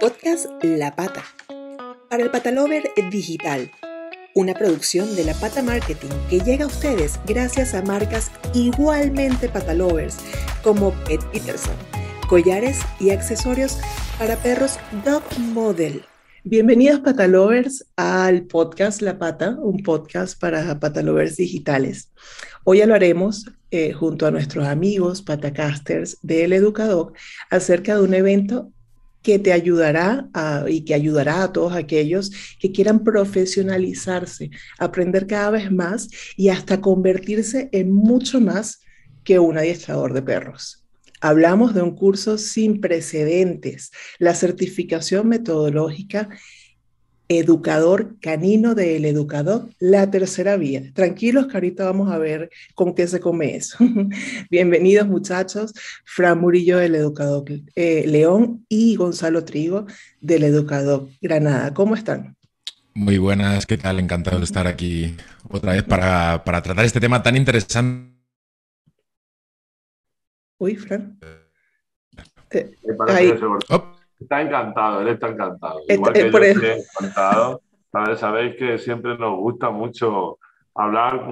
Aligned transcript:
Podcast 0.00 0.46
La 0.62 0.96
Pata. 0.96 1.22
Para 2.08 2.22
el 2.22 2.30
Patalover 2.30 2.84
Digital. 3.10 3.70
Una 4.34 4.54
producción 4.54 5.14
de 5.14 5.24
La 5.24 5.34
Pata 5.34 5.62
Marketing 5.62 6.08
que 6.30 6.40
llega 6.40 6.64
a 6.64 6.68
ustedes 6.68 7.20
gracias 7.26 7.74
a 7.74 7.82
marcas 7.82 8.30
igualmente 8.54 9.50
patalovers 9.50 10.16
como 10.62 10.92
Pet 11.04 11.22
Peterson, 11.32 11.74
collares 12.30 12.80
y 12.98 13.10
accesorios 13.10 13.78
para 14.18 14.36
perros 14.36 14.78
Dog 15.04 15.22
Model. 15.38 16.00
Bienvenidos 16.44 17.00
patalovers 17.00 17.84
al 17.96 18.46
podcast 18.46 19.02
La 19.02 19.18
Pata, 19.18 19.58
un 19.60 19.82
podcast 19.82 20.40
para 20.40 20.80
patalovers 20.80 21.36
digitales. 21.36 22.10
Hoy 22.64 22.80
hablaremos 22.80 23.44
eh, 23.70 23.92
junto 23.92 24.26
a 24.26 24.30
nuestros 24.30 24.66
amigos 24.66 25.20
patacasters 25.20 26.16
del 26.22 26.54
Educador 26.54 27.12
acerca 27.50 27.96
de 27.96 28.02
un 28.02 28.14
evento 28.14 28.72
que 29.22 29.38
te 29.38 29.52
ayudará 29.52 30.28
y 30.68 30.84
que 30.84 30.94
ayudará 30.94 31.42
a 31.42 31.52
todos 31.52 31.74
aquellos 31.74 32.30
que 32.58 32.72
quieran 32.72 33.04
profesionalizarse, 33.04 34.50
aprender 34.78 35.26
cada 35.26 35.50
vez 35.50 35.70
más 35.70 36.08
y 36.36 36.48
hasta 36.48 36.80
convertirse 36.80 37.68
en 37.72 37.92
mucho 37.92 38.40
más 38.40 38.80
que 39.24 39.38
un 39.38 39.58
adiestrador 39.58 40.14
de 40.14 40.22
perros. 40.22 40.84
Hablamos 41.20 41.74
de 41.74 41.82
un 41.82 41.94
curso 41.94 42.38
sin 42.38 42.80
precedentes, 42.80 43.90
la 44.18 44.34
certificación 44.34 45.28
metodológica 45.28 46.30
educador 47.30 48.18
canino 48.20 48.74
del 48.74 49.04
educador, 49.04 49.70
la 49.78 50.10
tercera 50.10 50.56
vía. 50.56 50.92
Tranquilos 50.94 51.46
que 51.46 51.56
ahorita 51.56 51.84
vamos 51.84 52.10
a 52.10 52.18
ver 52.18 52.50
con 52.74 52.92
qué 52.92 53.06
se 53.06 53.20
come 53.20 53.54
eso. 53.54 53.78
Bienvenidos 54.50 55.06
muchachos, 55.06 55.72
Fran 56.04 56.40
Murillo 56.40 56.78
del 56.78 56.96
educador 56.96 57.44
eh, 57.76 58.04
León 58.08 58.66
y 58.68 58.96
Gonzalo 58.96 59.44
Trigo 59.44 59.86
del 60.20 60.42
educador 60.42 61.08
Granada. 61.20 61.72
¿Cómo 61.72 61.94
están? 61.94 62.36
Muy 62.94 63.18
buenas, 63.18 63.64
¿qué 63.64 63.78
tal? 63.78 64.00
Encantado 64.00 64.38
de 64.38 64.44
estar 64.44 64.66
aquí 64.66 65.14
otra 65.48 65.74
vez 65.74 65.84
para, 65.84 66.42
tratar 66.42 66.84
este 66.84 66.98
tema 66.98 67.22
tan 67.22 67.36
interesante. 67.36 68.10
Uy, 70.58 70.74
Fran. 70.74 71.16
Eh, 72.50 72.72
Está 74.20 74.42
encantado, 74.42 75.00
él 75.00 75.08
está 75.08 75.28
encantado. 75.28 75.80
Igual 75.88 76.12
que 76.12 76.30
yo 76.30 76.38
estoy 76.38 76.84
encantado. 77.00 77.62
Sabéis 78.16 78.56
que 78.56 78.78
siempre 78.78 79.16
nos 79.18 79.36
gusta 79.38 79.70
mucho 79.70 80.38
hablar, 80.74 81.26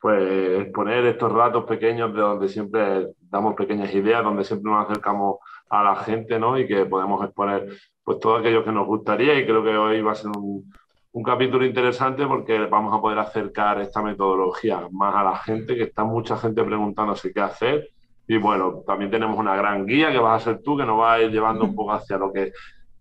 pues 0.00 0.60
exponer 0.60 1.04
estos 1.06 1.30
ratos 1.30 1.64
pequeños 1.64 2.12
de 2.14 2.20
donde 2.20 2.48
siempre 2.48 3.08
damos 3.20 3.54
pequeñas 3.54 3.94
ideas, 3.94 4.24
donde 4.24 4.44
siempre 4.44 4.72
nos 4.72 4.88
acercamos 4.88 5.36
a 5.68 5.84
la 5.84 5.96
gente, 5.96 6.38
¿no? 6.38 6.58
Y 6.58 6.66
que 6.66 6.86
podemos 6.86 7.22
exponer 7.24 7.68
pues 8.02 8.18
todo 8.18 8.36
aquello 8.36 8.64
que 8.64 8.72
nos 8.72 8.86
gustaría 8.86 9.38
y 9.38 9.44
creo 9.44 9.62
que 9.62 9.76
hoy 9.76 10.00
va 10.00 10.12
a 10.12 10.16
ser 10.16 10.30
un, 10.36 10.72
un 11.12 11.22
capítulo 11.22 11.64
interesante 11.64 12.26
porque 12.26 12.58
vamos 12.66 12.96
a 12.96 13.00
poder 13.00 13.18
acercar 13.18 13.80
esta 13.80 14.02
metodología 14.02 14.88
más 14.90 15.14
a 15.14 15.22
la 15.22 15.36
gente, 15.36 15.76
que 15.76 15.84
está 15.84 16.02
mucha 16.02 16.36
gente 16.36 16.64
preguntándose 16.64 17.32
qué 17.32 17.40
hacer 17.40 17.90
y 18.30 18.36
bueno, 18.36 18.84
también 18.86 19.10
tenemos 19.10 19.36
una 19.36 19.56
gran 19.56 19.84
guía 19.84 20.12
que 20.12 20.18
vas 20.20 20.40
a 20.40 20.44
ser 20.44 20.62
tú, 20.62 20.76
que 20.76 20.84
nos 20.84 21.00
va 21.00 21.14
a 21.14 21.20
ir 21.20 21.32
llevando 21.32 21.64
un 21.64 21.74
poco 21.74 21.92
hacia 21.94 22.16
lo 22.16 22.32
que 22.32 22.52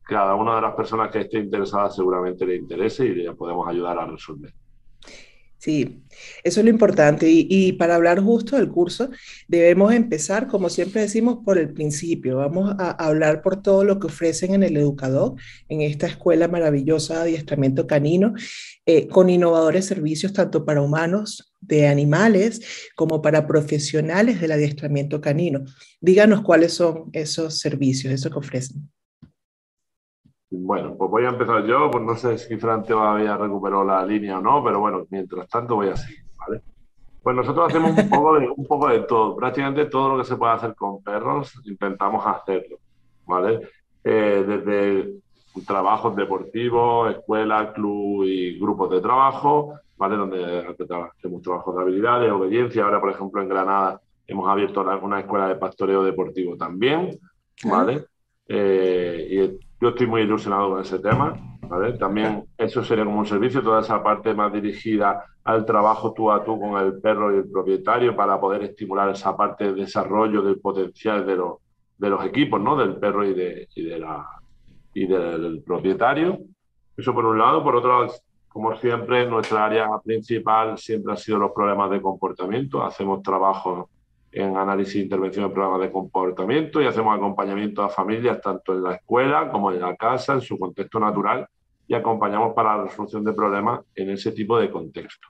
cada 0.02 0.34
una 0.34 0.56
de 0.56 0.62
las 0.64 0.74
personas 0.74 1.12
que 1.12 1.20
esté 1.20 1.38
interesada 1.38 1.92
seguramente 1.92 2.48
le 2.48 2.56
interese 2.56 3.06
y 3.06 3.14
le 3.14 3.34
podemos 3.34 3.68
ayudar 3.68 4.00
a 4.00 4.08
resolver. 4.08 4.52
Sí, 5.60 6.04
eso 6.46 6.62
es 6.62 6.64
lo 6.64 6.70
importante. 6.70 7.28
Y, 7.30 7.74
para 7.74 7.96
hablar 7.96 8.22
justo 8.22 8.56
del 8.56 8.70
curso, 8.70 9.10
debemos 9.50 9.94
empezar, 9.94 10.48
como 10.48 10.70
siempre 10.70 11.02
decimos, 11.02 11.40
por 11.44 11.58
el 11.58 11.74
principio. 11.74 12.38
Vamos 12.38 12.74
a, 12.80 12.92
hablar 12.92 13.42
por 13.42 13.62
todo 13.62 13.84
lo 13.84 14.00
que 14.00 14.08
ofrecen 14.08 14.54
en 14.54 14.64
el 14.64 14.78
educador, 14.78 15.36
en 15.68 15.82
esta 15.82 16.08
escuela 16.08 16.48
maravillosa 16.48 17.16
de 17.16 17.22
adiestramiento 17.22 17.88
canino, 17.88 18.34
eh, 18.86 19.10
con 19.10 19.30
innovadores 19.30 19.86
servicios 19.86 20.32
tanto 20.32 20.64
para 20.64 20.82
humanos 20.82 21.54
de 21.60 21.88
animales 21.88 22.62
como 22.96 23.22
para 23.22 23.46
profesionales 23.46 24.40
del 24.40 24.54
adiestramiento 24.54 25.20
canino. 25.20 25.66
Díganos 26.00 26.42
cuáles 26.42 26.74
son 26.74 27.10
esos 27.12 27.60
servicios, 27.60 28.14
eso 28.14 28.30
que 28.30 28.40
ofrecen. 28.40 28.90
Bueno, 30.52 30.96
pues 30.98 31.12
voy 31.12 31.26
a 31.26 31.30
empezar 31.30 31.64
yo, 31.66 31.92
pues 31.92 32.04
no 32.04 32.16
sé 32.16 32.38
si 32.38 32.58
Fran 32.58 32.84
todavía 32.84 33.38
recuperó 33.38 33.84
la 33.84 34.04
línea 34.04 34.40
o 34.40 34.42
no, 34.42 34.64
pero 34.64 34.80
bueno, 34.80 35.06
mientras 35.10 35.48
tanto 35.48 35.76
voy 35.76 35.90
a 35.90 35.96
seguir, 35.96 36.24
¿vale? 36.38 36.62
Pues 37.22 37.36
nosotros 37.36 37.68
hacemos 37.70 37.96
un 37.96 38.10
poco 38.10 38.40
de, 38.40 38.50
un 38.50 38.66
poco 38.66 38.88
de 38.88 39.02
todo, 39.02 39.36
prácticamente 39.36 39.86
todo 39.86 40.10
lo 40.10 40.18
que 40.18 40.28
se 40.28 40.38
puede 40.38 40.54
hacer 40.54 40.74
con 40.74 41.04
perros, 41.04 41.54
intentamos 41.66 42.26
hacerlo, 42.26 42.78
¿vale? 43.28 43.60
Eh, 44.04 44.44
desde 44.48 45.20
trabajos 45.68 46.16
deportivos, 46.16 47.12
escuelas, 47.12 47.74
club 47.74 48.24
y 48.24 48.58
grupos 48.60 48.90
de 48.90 49.02
trabajo, 49.02 49.76
¿vale? 49.98 50.16
Donde 50.16 50.66
hacemos 50.66 51.42
trabajos 51.42 51.76
de 51.76 51.82
habilidades, 51.82 52.32
obediencia. 52.32 52.86
Ahora, 52.86 53.00
por 53.00 53.12
ejemplo, 53.12 53.42
en 53.42 53.50
Granada 53.50 54.02
hemos 54.26 54.50
abierto 54.50 54.82
una 55.02 55.20
escuela 55.20 55.48
de 55.48 55.56
pastoreo 55.56 56.04
deportivo 56.04 56.56
también, 56.56 57.20
¿vale? 57.66 58.06
Eh, 58.48 59.28
y 59.30 59.69
yo 59.82 59.90
estoy 59.90 60.08
muy 60.08 60.22
ilusionado 60.22 60.72
con 60.72 60.82
ese 60.82 61.00
tema. 61.00 61.36
¿vale? 61.62 61.94
También 61.94 62.46
eso 62.58 62.84
sería 62.84 63.06
como 63.06 63.20
un 63.20 63.26
servicio, 63.26 63.62
toda 63.62 63.82
esa 63.82 64.02
parte 64.02 64.34
más 64.34 64.52
dirigida 64.52 65.24
al 65.44 65.66
trabajo 65.66 66.14
tú 66.14 66.32
a 66.32 66.44
tú 66.44 66.60
con 66.60 66.82
el 66.84 67.00
perro 67.00 67.34
y 67.34 67.38
el 67.38 67.50
propietario 67.50 68.16
para 68.16 68.40
poder 68.40 68.64
estimular 68.64 69.10
esa 69.10 69.36
parte 69.38 69.66
de 69.66 69.74
desarrollo 69.74 70.42
del 70.42 70.60
potencial 70.60 71.26
de 71.26 71.36
los, 71.36 71.58
de 71.98 72.10
los 72.10 72.26
equipos, 72.26 72.60
¿no? 72.60 72.76
del 72.76 72.98
perro 72.98 73.26
y, 73.26 73.34
de, 73.34 73.68
y, 73.76 73.84
de 73.84 74.00
la, 74.00 74.28
y 74.94 75.08
del 75.08 75.64
propietario. 75.66 76.40
Eso 76.98 77.14
por 77.14 77.26
un 77.26 77.38
lado. 77.38 77.64
Por 77.64 77.76
otro 77.76 78.02
lado, 78.02 78.14
como 78.48 78.76
siempre, 78.78 79.26
nuestra 79.28 79.66
área 79.66 79.88
principal 80.04 80.78
siempre 80.78 81.14
ha 81.14 81.18
sido 81.18 81.38
los 81.38 81.52
problemas 81.52 81.90
de 81.92 82.02
comportamiento. 82.02 82.84
Hacemos 82.84 83.22
trabajos 83.22 83.90
en 84.32 84.56
análisis 84.58 84.96
e 84.96 85.04
intervención 85.04 85.48
de 85.48 85.54
programas 85.54 85.82
de 85.82 85.92
comportamiento 85.92 86.82
y 86.82 86.86
hacemos 86.86 87.16
acompañamiento 87.16 87.84
a 87.84 87.90
familias 87.90 88.42
tanto 88.42 88.74
en 88.74 88.84
la 88.84 88.96
escuela 88.96 89.50
como 89.52 89.72
en 89.72 89.82
la 89.82 89.96
casa, 89.96 90.34
en 90.34 90.42
su 90.42 90.58
contexto 90.58 91.00
natural, 91.00 91.48
y 91.88 91.96
acompañamos 91.96 92.54
para 92.54 92.78
la 92.78 92.84
resolución 92.84 93.24
de 93.24 93.34
problemas 93.34 93.82
en 93.96 94.12
ese 94.12 94.32
tipo 94.32 94.60
de 94.60 94.70
contexto. 94.70 95.28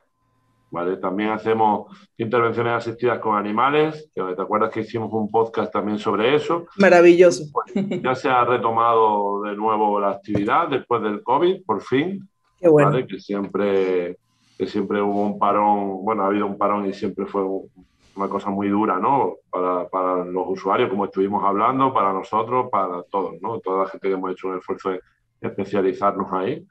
¿Vale? 0.71 0.97
También 0.97 1.31
hacemos 1.31 1.87
intervenciones 2.17 2.73
asistidas 2.73 3.17
con 3.19 3.35
animales, 3.35 4.11
que 4.13 4.21
te 4.21 4.41
acuerdas 4.41 4.71
que 4.71 4.81
hicimos 4.81 5.11
un 5.11 5.31
podcast 5.31 5.73
también 5.73 5.97
sobre 5.97 6.35
eso. 6.35 6.67
Maravilloso. 6.77 7.45
Pues, 7.51 8.01
ya 8.03 8.13
se 8.13 8.29
ha 8.29 8.45
retomado 8.45 9.41
de 9.43 9.55
nuevo 9.55 9.99
la 9.99 10.11
actividad 10.11 10.67
después 10.67 11.01
del 11.01 11.23
COVID, 11.23 11.63
por 11.65 11.81
fin. 11.81 12.29
Qué 12.59 12.67
bueno. 12.67 12.91
Que 13.07 13.19
siempre 13.19 14.17
que 14.59 14.67
siempre 14.67 15.01
hubo 15.01 15.21
un 15.21 15.39
parón, 15.39 16.03
bueno, 16.03 16.23
ha 16.23 16.27
habido 16.27 16.45
un 16.45 16.57
parón 16.57 16.85
y 16.85 16.93
siempre 16.93 17.25
fue 17.25 17.41
un, 17.41 17.69
una 18.15 18.27
cosa 18.27 18.49
muy 18.49 18.69
dura, 18.69 18.99
¿no? 18.99 19.35
Para, 19.49 19.87
para, 19.87 20.25
los 20.25 20.47
usuarios, 20.49 20.89
como 20.89 21.05
estuvimos 21.05 21.43
hablando, 21.43 21.93
para 21.93 22.11
nosotros, 22.13 22.67
para 22.71 23.03
todos, 23.03 23.41
¿no? 23.41 23.59
Toda 23.59 23.83
la 23.83 23.89
gente 23.89 24.07
que 24.07 24.13
hemos 24.13 24.31
hecho 24.31 24.47
un 24.47 24.57
esfuerzo 24.57 24.89
de 24.89 25.01
especializarnos 25.41 26.31
ahí. 26.33 26.65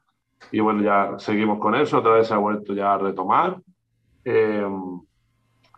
Y 0.53 0.61
bueno, 0.61 0.83
ya 0.83 1.19
seguimos 1.19 1.59
con 1.59 1.75
eso, 1.75 1.99
otra 1.99 2.13
vez 2.13 2.29
se 2.29 2.35
ha 2.35 2.39
vuelto 2.39 2.75
ya 2.75 2.95
a 2.95 2.99
retomar. 2.99 3.61
Eh, 4.25 4.67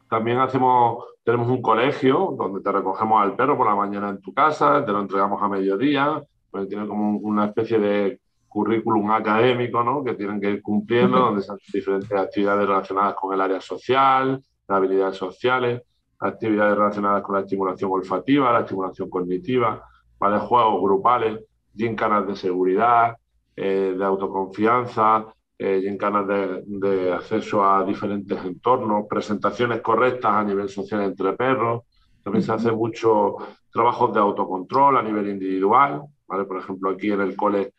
también 0.08 0.38
hacemos, 0.38 1.04
tenemos 1.22 1.48
un 1.48 1.62
colegio 1.62 2.34
donde 2.36 2.60
te 2.60 2.72
recogemos 2.72 3.22
al 3.22 3.36
perro 3.36 3.56
por 3.56 3.66
la 3.66 3.76
mañana 3.76 4.10
en 4.10 4.20
tu 4.20 4.34
casa, 4.34 4.84
te 4.84 4.92
lo 4.92 5.00
entregamos 5.00 5.40
a 5.40 5.48
mediodía, 5.48 6.20
pues 6.50 6.68
tiene 6.68 6.86
como 6.86 7.18
una 7.18 7.46
especie 7.46 7.78
de 7.78 8.20
currículum 8.48 9.12
académico, 9.12 9.84
¿no? 9.84 10.02
Que 10.02 10.14
tienen 10.14 10.40
que 10.40 10.50
ir 10.50 10.62
cumpliendo, 10.62 11.18
donde 11.18 11.42
se 11.42 11.52
hacen 11.52 11.72
diferentes 11.72 12.12
actividades 12.12 12.66
relacionadas 12.66 13.14
con 13.14 13.32
el 13.32 13.40
área 13.40 13.60
social, 13.60 14.42
habilidades 14.70 15.16
sociales, 15.16 15.82
actividades 16.18 16.76
relacionadas 16.76 17.22
con 17.22 17.34
la 17.36 17.42
estimulación 17.42 17.90
olfativa, 17.92 18.52
la 18.52 18.60
estimulación 18.60 19.08
cognitiva, 19.08 19.82
¿vale? 20.18 20.38
juegos 20.38 20.82
grupales, 20.82 21.40
gincanas 21.76 22.26
de 22.26 22.36
seguridad, 22.36 23.16
eh, 23.56 23.94
de 23.96 24.04
autoconfianza, 24.04 25.26
eh, 25.58 25.82
gincanas 25.82 26.26
de, 26.26 26.62
de, 26.66 27.12
acceso 27.12 27.64
a 27.64 27.84
diferentes 27.84 28.42
entornos, 28.44 29.06
presentaciones 29.08 29.80
correctas 29.80 30.32
a 30.32 30.44
nivel 30.44 30.68
social 30.68 31.02
entre 31.02 31.32
perros. 31.34 31.82
También 32.22 32.42
se 32.42 32.52
hace 32.52 32.72
mucho 32.72 33.36
trabajos 33.72 34.12
de 34.12 34.20
autocontrol 34.20 34.96
a 34.96 35.02
nivel 35.02 35.28
individual. 35.28 36.02
¿vale? 36.26 36.44
Por 36.44 36.58
ejemplo, 36.58 36.90
aquí 36.90 37.10
en 37.10 37.20
el 37.20 37.36
cole 37.36 37.74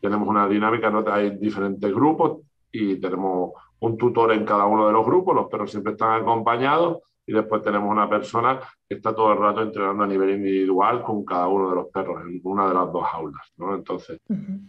tenemos 0.00 0.28
una 0.28 0.46
dinámica, 0.46 0.90
¿no? 0.90 1.04
hay 1.10 1.30
diferentes 1.38 1.92
grupos 1.92 2.42
y 2.70 3.00
tenemos 3.00 3.52
un 3.84 3.98
tutor 3.98 4.32
en 4.32 4.46
cada 4.46 4.64
uno 4.64 4.86
de 4.86 4.92
los 4.92 5.04
grupos, 5.04 5.34
los 5.34 5.46
perros 5.46 5.70
siempre 5.70 5.92
están 5.92 6.22
acompañados 6.22 6.98
y 7.26 7.32
después 7.32 7.62
tenemos 7.62 7.90
una 7.90 8.08
persona 8.08 8.58
que 8.88 8.96
está 8.96 9.14
todo 9.14 9.32
el 9.32 9.38
rato 9.38 9.60
entrenando 9.60 10.04
a 10.04 10.06
nivel 10.06 10.30
individual 10.30 11.02
con 11.02 11.24
cada 11.24 11.48
uno 11.48 11.68
de 11.68 11.76
los 11.76 11.88
perros 11.88 12.22
en 12.22 12.40
una 12.44 12.66
de 12.68 12.74
las 12.74 12.90
dos 12.90 13.04
aulas. 13.12 13.52
¿no? 13.58 13.74
Entonces, 13.74 14.20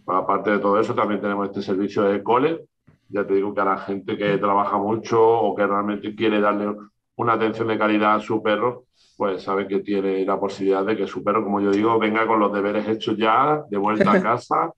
aparte 0.06 0.52
de 0.52 0.60
todo 0.60 0.80
eso, 0.80 0.94
también 0.94 1.22
tenemos 1.22 1.48
este 1.48 1.62
servicio 1.62 2.04
de 2.04 2.22
cole. 2.22 2.66
Ya 3.08 3.26
te 3.26 3.36
digo 3.36 3.54
que 3.54 3.62
a 3.62 3.66
la 3.66 3.78
gente 3.78 4.18
que 4.18 4.38
trabaja 4.38 4.78
mucho 4.78 5.22
o 5.22 5.56
que 5.56 5.66
realmente 5.66 6.14
quiere 6.14 6.42
darle 6.42 6.76
una 7.16 7.34
atención 7.34 7.70
de 7.70 7.78
calidad 7.78 8.16
a 8.16 8.20
su 8.20 8.44
perro, 8.44 8.86
pues 9.16 9.44
sabe 9.44 9.68
que 9.68 9.80
tiene 9.80 10.26
la 10.26 10.38
posibilidad 10.38 10.86
de 10.86 10.98
que 10.98 11.08
su 11.08 11.24
perro, 11.24 11.44
como 11.44 11.62
yo 11.62 11.72
digo, 11.72 11.98
venga 12.00 12.28
con 12.28 12.40
los 12.40 12.52
deberes 12.52 12.88
hechos 12.88 13.16
ya, 13.18 13.64
de 13.70 13.78
vuelta 13.78 14.12
a 14.12 14.22
casa, 14.22 14.74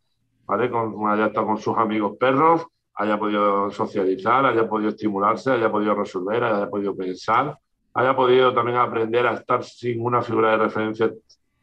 ¿vale? 0.46 0.70
Con, 0.70 1.10
haya 1.10 1.28
estado 1.28 1.48
con 1.48 1.58
sus 1.58 1.76
amigos 1.78 2.18
perros, 2.20 2.68
haya 2.98 3.18
podido 3.18 3.70
socializar, 3.72 4.46
haya 4.46 4.68
podido 4.68 4.90
estimularse, 4.90 5.52
haya 5.52 5.72
podido 5.72 5.94
resolver, 5.94 6.44
haya 6.44 6.70
podido 6.70 6.96
pensar, 6.96 7.58
haya 7.94 8.16
podido 8.16 8.54
también 8.54 8.78
aprender 8.78 9.28
a 9.28 9.34
estar 9.34 9.64
sin 9.64 10.04
una 10.04 10.22
figura 10.22 10.52
de 10.52 10.58
referencia 10.58 11.12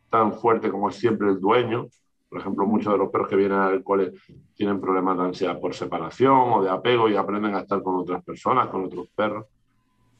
tan 0.08 0.32
fuerte 0.32 0.70
como 0.70 0.88
es 0.88 0.96
siempre 0.96 1.28
el 1.28 1.40
dueño. 1.40 1.88
Por 2.28 2.40
ejemplo, 2.40 2.66
muchos 2.66 2.92
de 2.92 2.98
los 2.98 3.10
perros 3.10 3.28
que 3.28 3.36
vienen 3.36 3.58
al 3.58 3.82
cole 3.82 4.12
tienen 4.54 4.80
problemas 4.80 5.18
de 5.18 5.24
ansiedad 5.24 5.60
por 5.60 5.74
separación 5.74 6.52
o 6.52 6.62
de 6.62 6.70
apego 6.70 7.08
y 7.08 7.16
aprenden 7.16 7.54
a 7.54 7.60
estar 7.60 7.82
con 7.82 7.96
otras 7.96 8.22
personas, 8.24 8.68
con 8.68 8.84
otros 8.84 9.08
perros. 9.14 9.46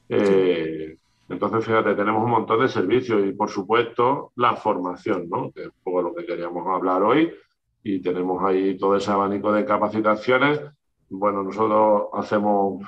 Eh, 0.08 0.96
entonces, 1.28 1.64
fíjate, 1.64 1.94
tenemos 1.94 2.22
un 2.24 2.30
montón 2.30 2.60
de 2.60 2.68
servicios 2.68 3.24
y, 3.24 3.32
por 3.32 3.50
supuesto, 3.50 4.32
la 4.36 4.56
formación, 4.56 5.28
¿no? 5.28 5.50
que 5.52 5.62
es 5.62 5.68
un 5.68 5.82
poco 5.82 6.02
lo 6.02 6.14
que 6.14 6.26
queríamos 6.26 6.66
hablar 6.66 7.02
hoy. 7.02 7.32
Y 7.82 8.00
tenemos 8.00 8.42
ahí 8.42 8.76
todo 8.76 8.96
ese 8.96 9.10
abanico 9.10 9.52
de 9.52 9.64
capacitaciones. 9.64 10.60
Bueno, 11.16 11.44
nosotros 11.44 12.08
hacemos, 12.12 12.82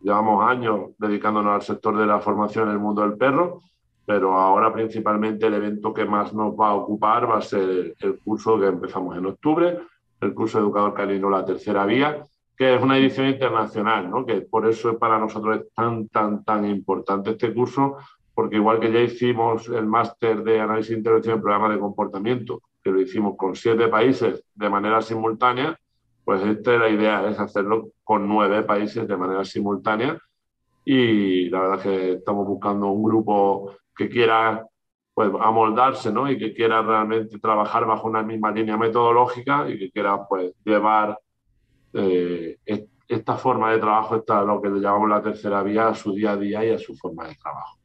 llevamos 0.00 0.48
años 0.48 0.90
dedicándonos 0.96 1.54
al 1.54 1.62
sector 1.62 1.96
de 1.96 2.06
la 2.06 2.20
formación 2.20 2.68
en 2.68 2.74
el 2.74 2.78
mundo 2.78 3.02
del 3.02 3.16
perro, 3.16 3.58
pero 4.06 4.34
ahora 4.34 4.72
principalmente 4.72 5.46
el 5.46 5.54
evento 5.54 5.92
que 5.92 6.04
más 6.04 6.32
nos 6.32 6.54
va 6.54 6.68
a 6.68 6.74
ocupar 6.74 7.28
va 7.28 7.38
a 7.38 7.42
ser 7.42 7.94
el 7.98 8.18
curso 8.20 8.60
que 8.60 8.66
empezamos 8.66 9.16
en 9.16 9.26
octubre, 9.26 9.78
el 10.20 10.34
curso 10.34 10.60
Educador 10.60 10.94
Canino 10.94 11.28
La 11.28 11.44
Tercera 11.44 11.84
Vía, 11.84 12.22
que 12.56 12.76
es 12.76 12.80
una 12.80 12.96
edición 12.96 13.26
internacional, 13.26 14.08
¿no? 14.08 14.24
que 14.24 14.42
por 14.42 14.68
eso 14.68 14.96
para 14.96 15.18
nosotros 15.18 15.58
es 15.58 15.74
tan, 15.74 16.06
tan, 16.08 16.44
tan 16.44 16.64
importante 16.66 17.30
este 17.30 17.52
curso, 17.52 17.96
porque 18.34 18.56
igual 18.56 18.78
que 18.78 18.92
ya 18.92 19.00
hicimos 19.00 19.68
el 19.68 19.86
máster 19.86 20.44
de 20.44 20.60
análisis 20.60 20.90
de 20.90 20.98
intervención 20.98 21.34
en 21.36 21.42
programas 21.42 21.72
de 21.72 21.80
comportamiento, 21.80 22.62
que 22.84 22.90
lo 22.92 23.00
hicimos 23.00 23.36
con 23.36 23.56
siete 23.56 23.88
países 23.88 24.44
de 24.54 24.70
manera 24.70 25.02
simultánea, 25.02 25.76
pues 26.24 26.42
esta 26.42 26.74
es 26.74 26.80
la 26.80 26.88
idea, 26.88 27.28
es 27.28 27.38
hacerlo 27.38 27.90
con 28.02 28.26
nueve 28.28 28.62
países 28.62 29.06
de 29.06 29.16
manera 29.16 29.44
simultánea 29.44 30.18
y 30.84 31.48
la 31.50 31.60
verdad 31.60 31.78
es 31.78 31.82
que 31.82 32.12
estamos 32.14 32.46
buscando 32.46 32.88
un 32.88 33.02
grupo 33.02 33.72
que 33.96 34.08
quiera 34.08 34.66
pues 35.14 35.30
amoldarse 35.40 36.12
¿no? 36.12 36.30
y 36.30 36.36
que 36.36 36.52
quiera 36.52 36.82
realmente 36.82 37.38
trabajar 37.38 37.86
bajo 37.86 38.08
una 38.08 38.22
misma 38.22 38.50
línea 38.50 38.76
metodológica 38.76 39.68
y 39.68 39.78
que 39.78 39.90
quiera 39.90 40.26
pues 40.26 40.52
llevar 40.64 41.18
eh, 41.92 42.58
esta 43.06 43.36
forma 43.36 43.72
de 43.72 43.78
trabajo, 43.78 44.16
esta, 44.16 44.42
lo 44.42 44.60
que 44.60 44.68
llamamos 44.68 45.08
la 45.08 45.22
tercera 45.22 45.62
vía, 45.62 45.88
a 45.88 45.94
su 45.94 46.12
día 46.12 46.32
a 46.32 46.36
día 46.36 46.64
y 46.64 46.70
a 46.70 46.78
su 46.78 46.96
forma 46.96 47.28
de 47.28 47.36
trabajo. 47.36 47.78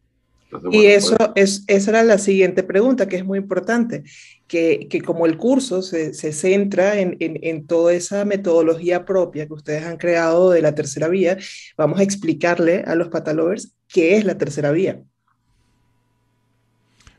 Y 0.71 0.85
eso 0.87 1.15
pues 1.17 1.31
es, 1.35 1.63
esa 1.67 1.91
era 1.91 2.03
la 2.03 2.17
siguiente 2.17 2.63
pregunta, 2.63 3.07
que 3.07 3.17
es 3.17 3.25
muy 3.25 3.37
importante, 3.37 4.03
que, 4.47 4.87
que 4.89 5.01
como 5.01 5.25
el 5.25 5.37
curso 5.37 5.81
se, 5.81 6.13
se 6.13 6.31
centra 6.33 6.99
en, 6.99 7.17
en, 7.19 7.39
en, 7.43 7.67
toda 7.67 7.93
esa 7.93 8.25
metodología 8.25 9.05
propia 9.05 9.47
que 9.47 9.53
ustedes 9.53 9.83
han 9.83 9.97
creado 9.97 10.49
de 10.51 10.61
la 10.61 10.73
tercera 10.73 11.07
vía, 11.07 11.37
vamos 11.77 11.99
a 11.99 12.03
explicarle 12.03 12.83
a 12.85 12.95
los 12.95 13.09
patalovers 13.09 13.75
qué 13.87 14.17
es 14.17 14.25
la 14.25 14.37
tercera 14.37 14.71
vía. 14.71 15.01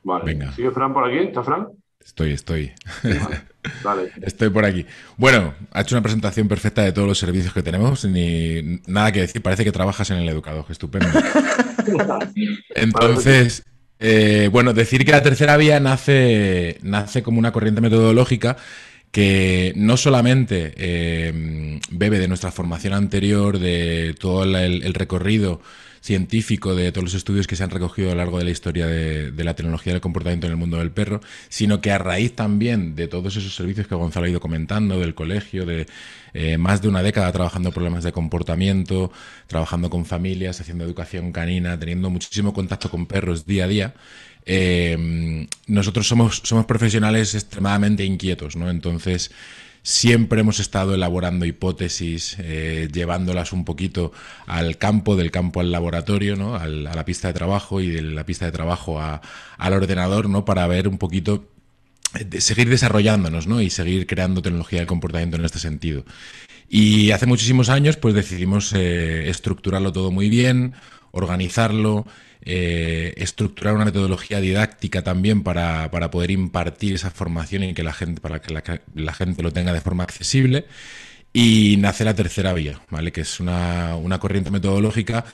Vale. 0.03 0.25
Venga. 0.25 0.53
¿Sigue 0.53 0.71
Fran 0.71 0.93
por 0.93 1.09
aquí? 1.09 1.19
¿Está 1.19 1.45
Fran? 1.45 1.69
Estoy, 2.01 2.33
estoy. 2.33 2.73
Estoy 4.23 4.51
por 4.51 4.65
aquí. 4.65 4.87
Bueno, 5.17 5.55
ha 5.73 5.83
hecho 5.83 5.95
una 5.95 6.03
presentación 6.03 6.49
perfecta 6.49 6.83
de 6.83 6.93
todos 6.93 7.07
los 7.07 7.19
servicios 7.19 7.53
que 7.53 7.63
tenemos, 7.63 8.05
ni 8.05 8.81
nada 8.87 9.13
que 9.13 9.21
decir, 9.21 9.43
parece 9.43 9.65
que 9.65 9.73
trabajas 9.73 10.11
en 10.11 10.19
el 10.19 10.29
educador, 10.29 10.65
estupendo. 10.69 11.09
Entonces, 12.75 13.65
eh, 13.99 14.49
bueno, 14.51 14.73
decir 14.73 15.05
que 15.05 15.13
la 15.13 15.23
tercera 15.23 15.57
vía 15.57 15.79
nace, 15.81 16.79
nace 16.83 17.23
como 17.23 17.39
una 17.39 17.53
corriente 17.53 17.81
metodológica 17.81 18.57
que 19.11 19.73
no 19.77 19.97
solamente 19.97 20.73
eh, 20.77 21.81
bebe 21.91 22.19
de 22.19 22.29
nuestra 22.29 22.53
formación 22.53 22.95
anterior, 22.95 23.59
de 23.59 24.15
todo 24.19 24.45
el 24.45 24.95
recorrido 24.95 25.61
científico 26.01 26.75
de 26.75 26.93
todos 26.93 27.05
los 27.05 27.15
estudios 27.15 27.47
que 27.47 27.57
se 27.57 27.65
han 27.65 27.71
recogido 27.71 28.09
a 28.09 28.13
lo 28.13 28.19
largo 28.19 28.39
de 28.39 28.45
la 28.45 28.51
historia 28.51 28.87
de, 28.87 29.33
la 29.45 29.55
tecnología 29.55 29.93
del 29.93 30.01
comportamiento 30.01 30.47
en 30.47 30.53
el 30.53 30.57
mundo 30.57 30.79
del 30.79 30.91
perro, 30.91 31.21
sino 31.49 31.81
que 31.81 31.91
a 31.91 31.99
raíz 31.99 32.35
también 32.35 32.95
de 32.95 33.09
todos 33.09 33.37
esos 33.37 33.55
servicios 33.55 33.87
que 33.87 33.95
Gonzalo 33.95 34.27
ha 34.27 34.31
ido 34.31 34.41
comentando, 34.41 34.99
del 34.99 35.15
colegio, 35.15 35.67
de 35.67 35.87
eh, 36.33 36.59
más 36.59 36.81
de 36.83 36.89
una 36.89 37.03
década 37.03 37.31
trabajando 37.33 37.73
problemas 37.73 38.05
de 38.05 38.13
comportamiento, 38.13 39.13
trabajando 39.47 39.91
con 39.91 40.07
familias, 40.07 40.61
haciendo 40.61 40.85
educación 40.85 41.33
canina, 41.33 41.79
teniendo 41.79 42.11
muchísimo 42.11 42.53
contacto 42.53 42.91
con 42.91 43.07
perros 43.07 43.47
día 43.47 43.65
a 43.65 43.69
día, 43.69 43.95
eh, 44.47 45.47
nosotros 45.67 46.09
somos, 46.09 46.41
somos 46.45 46.65
profesionales 46.65 47.35
extremadamente 47.35 48.05
inquietos, 48.05 48.57
¿no? 48.57 48.71
Entonces, 48.71 49.31
Siempre 49.83 50.41
hemos 50.41 50.61
estado 50.61 50.95
elaborando 50.95 51.47
hipótesis, 51.47 52.37
eh, 52.39 52.89
llevándolas 52.93 53.53
un 53.53 53.65
poquito 53.65 54.13
al 54.47 54.77
campo, 54.77 55.17
del 55.17 55.31
campo 55.31 55.61
al 55.61 55.73
laboratorio, 55.73 56.37
¿no? 56.37 56.55
a 56.55 56.67
la 56.67 57.05
pista 57.07 57.29
de 57.29 57.35
trabajo 57.35 57.81
y 57.81 57.89
de 57.89 58.03
la 58.03 58.27
pista 58.27 58.45
de 58.45 58.53
trabajo 58.53 59.01
al 59.01 59.73
ordenador, 59.73 60.29
¿no? 60.29 60.45
para 60.45 60.67
ver 60.67 60.87
un 60.87 60.99
poquito, 60.99 61.49
de 62.13 62.41
seguir 62.43 62.69
desarrollándonos 62.69 63.47
¿no? 63.47 63.63
y 63.63 63.71
seguir 63.71 64.07
creando 64.07 64.43
tecnología 64.43 64.81
del 64.81 64.89
comportamiento 64.89 65.37
en 65.37 65.47
este 65.47 65.59
sentido. 65.59 66.05
Y 66.69 67.11
hace 67.13 67.27
muchísimos 67.27 67.71
años 67.71 67.97
pues 67.97 68.15
decidimos 68.15 68.73
eh, 68.75 69.31
estructurarlo 69.31 69.93
todo 69.93 70.11
muy 70.11 70.29
bien, 70.29 70.75
organizarlo, 71.11 72.07
eh, 72.43 73.13
estructurar 73.19 73.75
una 73.75 73.85
metodología 73.85 74.41
didáctica 74.41 75.03
también 75.03 75.43
para, 75.43 75.91
poder 76.11 76.31
impartir 76.31 76.95
esa 76.95 77.11
formación 77.11 77.65
y 77.65 77.75
que 77.75 77.83
la 77.83 77.93
gente, 77.93 78.21
para 78.21 78.41
que 78.41 78.55
la, 78.95 79.13
gente 79.13 79.43
lo 79.43 79.53
tenga 79.53 79.73
de 79.73 79.81
forma 79.81 80.05
accesible. 80.05 80.67
Y 81.33 81.77
nace 81.79 82.05
la 82.05 82.15
tercera 82.15 82.53
vía, 82.55 82.81
¿vale? 82.91 83.13
que 83.13 83.21
es 83.21 83.39
una, 83.41 83.97
corriente 84.19 84.51
metodológica 84.51 85.25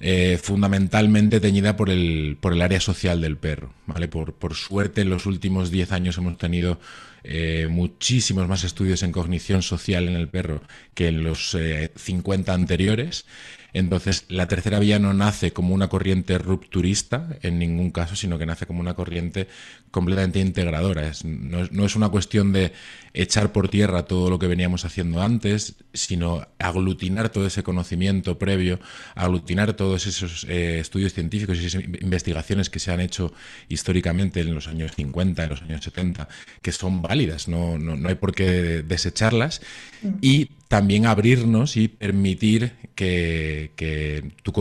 eh, 0.00 0.38
fundamentalmente 0.42 1.38
teñida 1.38 1.76
por 1.76 1.90
el, 1.90 2.36
por 2.40 2.54
el 2.54 2.62
área 2.62 2.80
social 2.80 3.20
del 3.20 3.36
perro. 3.36 3.72
¿vale? 3.86 4.08
Por, 4.08 4.34
por 4.34 4.54
suerte, 4.54 5.02
en 5.02 5.10
los 5.10 5.26
últimos 5.26 5.70
10 5.70 5.92
años 5.92 6.18
hemos 6.18 6.38
tenido 6.38 6.80
eh, 7.22 7.68
muchísimos 7.70 8.48
más 8.48 8.64
estudios 8.64 9.02
en 9.02 9.12
cognición 9.12 9.62
social 9.62 10.08
en 10.08 10.16
el 10.16 10.28
perro 10.28 10.62
que 10.94 11.08
en 11.08 11.22
los 11.22 11.56
50 11.94 12.52
anteriores. 12.52 13.26
Entonces, 13.74 14.24
la 14.28 14.46
tercera 14.46 14.78
vía 14.78 15.00
no 15.00 15.12
nace 15.12 15.52
como 15.52 15.74
una 15.74 15.88
corriente 15.88 16.38
rupturista 16.38 17.36
en 17.42 17.58
ningún 17.58 17.90
caso, 17.90 18.14
sino 18.14 18.38
que 18.38 18.46
nace 18.46 18.66
como 18.66 18.78
una 18.80 18.94
corriente 18.94 19.48
completamente 19.90 20.38
integradora. 20.38 21.10
no, 21.24 21.84
es, 21.84 21.96
una 21.96 22.08
cuestión 22.08 22.52
de 22.52 22.72
echar 23.14 23.50
por 23.50 23.68
tierra 23.68 24.04
todo 24.04 24.30
lo 24.30 24.38
que 24.38 24.46
veníamos 24.46 24.84
haciendo 24.84 25.20
antes, 25.22 25.74
sino 25.92 26.46
aglutinar 26.60 27.30
todo 27.30 27.48
ese 27.48 27.64
conocimiento 27.64 28.38
previo, 28.38 28.78
aglutinar 29.16 29.72
todos 29.72 30.06
esos 30.06 30.44
eh, 30.44 30.78
estudios 30.78 31.12
científicos 31.12 31.60
y 31.60 31.66
esas 31.66 31.82
investigaciones 31.82 32.70
que 32.70 32.78
se 32.78 32.92
han 32.92 33.00
hecho 33.00 33.32
históricamente 33.68 34.40
en 34.40 34.54
los 34.54 34.68
años 34.68 34.92
50, 34.94 35.42
en 35.42 35.50
los 35.50 35.62
años 35.62 35.82
70, 35.82 36.28
que 36.62 36.70
son 36.70 37.02
válidas, 37.02 37.48
no, 37.48 37.76
no 37.76 38.08
hay 38.08 38.14
por 38.14 38.34
qué 38.34 38.84
desecharlas, 38.86 39.62
mm. 40.02 40.08
y 40.22 40.50
también 40.68 41.06
abrirnos 41.06 41.76
y 41.76 41.88
permitir 41.88 42.72
que, 42.94 44.32
tu, 44.42 44.52